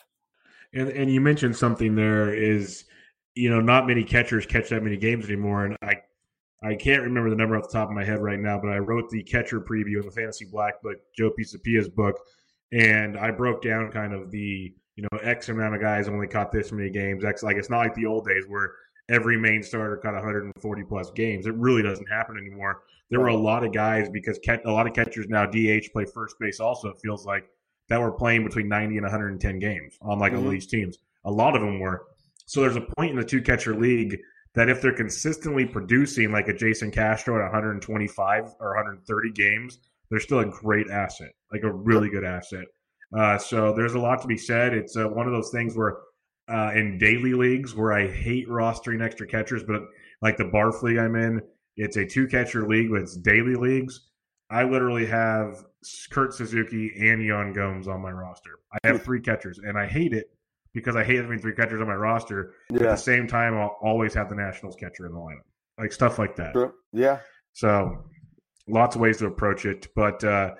[0.73, 2.85] And and you mentioned something there is,
[3.35, 6.01] you know, not many catchers catch that many games anymore, and I.
[6.63, 8.77] I can't remember the number off the top of my head right now, but I
[8.77, 12.17] wrote the catcher preview in the Fantasy Black book, Joe Pisapia's book,
[12.71, 16.51] and I broke down kind of the you know X amount of guys only caught
[16.51, 17.25] this many games.
[17.25, 18.71] X like it's not like the old days where
[19.09, 21.45] every main starter caught 140 plus games.
[21.45, 22.83] It really doesn't happen anymore.
[23.09, 26.05] There were a lot of guys because cat, a lot of catchers now DH play
[26.05, 26.59] first base.
[26.59, 27.45] Also, it feels like
[27.89, 30.37] that were playing between 90 and 110 games on like Mhm.
[30.43, 30.97] all these teams.
[31.25, 32.05] A lot of them were.
[32.45, 34.17] So there's a point in the two catcher league
[34.55, 40.19] that if they're consistently producing like a Jason Castro at 125 or 130 games, they're
[40.19, 42.65] still a great asset, like a really good asset.
[43.17, 44.73] Uh, so there's a lot to be said.
[44.73, 45.97] It's uh, one of those things where
[46.47, 49.81] uh, in daily leagues where I hate rostering extra catchers, but
[50.21, 51.41] like the Barf league I'm in,
[51.77, 54.07] it's a two catcher league, but it's daily leagues.
[54.49, 55.63] I literally have
[56.11, 58.59] Kurt Suzuki and Yan Gomes on my roster.
[58.71, 60.27] I have three catchers, and I hate it
[60.73, 62.53] because I hate having three catchers on my roster.
[62.69, 62.77] Yeah.
[62.83, 65.45] At the same time, I'll always have the Nationals catcher in the lineup,
[65.77, 66.53] like stuff like that.
[66.53, 66.73] true.
[66.91, 67.19] Yeah,
[67.53, 68.05] So,
[68.67, 69.87] lots of ways to approach it.
[69.95, 70.55] But uh,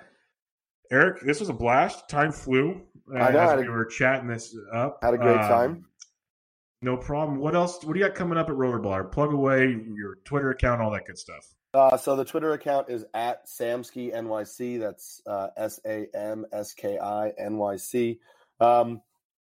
[0.92, 2.08] Eric, this was a blast.
[2.10, 2.82] Time flew
[3.14, 5.00] uh, I know, I as had a- we were chatting this up.
[5.02, 5.86] had a great Um, time.
[6.82, 7.40] No problem.
[7.40, 7.82] What else?
[7.84, 9.10] What do you got coming up at RotoBaller?
[9.12, 11.46] Plug away your Twitter account, all that good stuff.
[11.74, 14.80] Uh, so the Twitter account is at Samsky NYC.
[14.82, 18.20] That's uh, S A M S K I N Y C.
[18.60, 19.02] Um,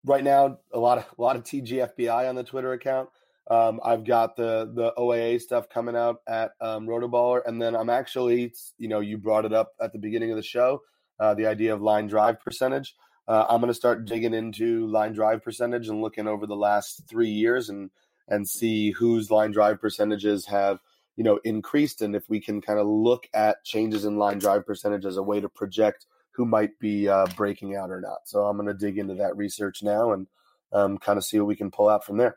[0.07, 3.11] right now, a lot of a lot of TGFBI on the Twitter account.
[3.51, 7.91] Um, I've got the the OAA stuff coming out at um, Rotoballer, and then I'm
[7.91, 10.83] actually, you know, you brought it up at the beginning of the show,
[11.21, 12.95] uh, the idea of line drive percentage.
[13.29, 17.03] Uh, I'm going to start digging into line drive percentage and looking over the last
[17.09, 17.91] three years and
[18.29, 20.81] and see whose line drive percentages have
[21.17, 24.67] you know increased, and if we can kind of look at changes in line drive
[24.67, 26.07] percentage as a way to project
[26.37, 28.19] who might be uh, breaking out or not.
[28.25, 30.27] So I'm going to dig into that research now and
[30.73, 32.37] um, kind of see what we can pull out from there.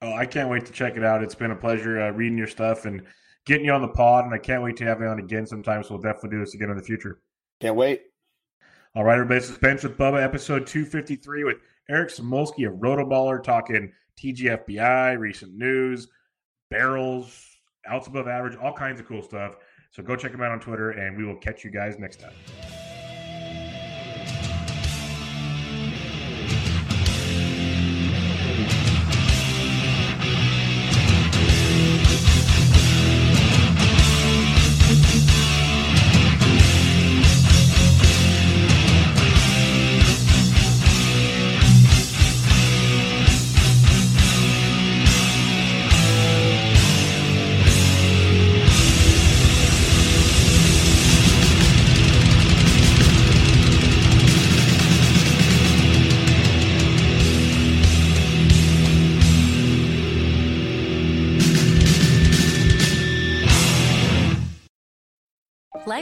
[0.00, 1.22] Oh, I can't wait to check it out.
[1.22, 3.02] It's been a pleasure uh, reading your stuff and
[3.44, 5.82] getting you on the pod, and I can't wait to have you on again sometime.
[5.82, 7.20] So we'll definitely do this again in the future.
[7.60, 8.02] Can't wait.
[8.96, 9.40] All right, everybody.
[9.40, 11.56] This is Benched with Bubba, episode 253 with
[11.88, 16.08] Eric Samulski of Rotoballer talking TGFBI, recent news,
[16.70, 17.44] barrels,
[17.86, 19.56] outs above average, all kinds of cool stuff.
[19.90, 22.83] So go check him out on Twitter, and we will catch you guys next time.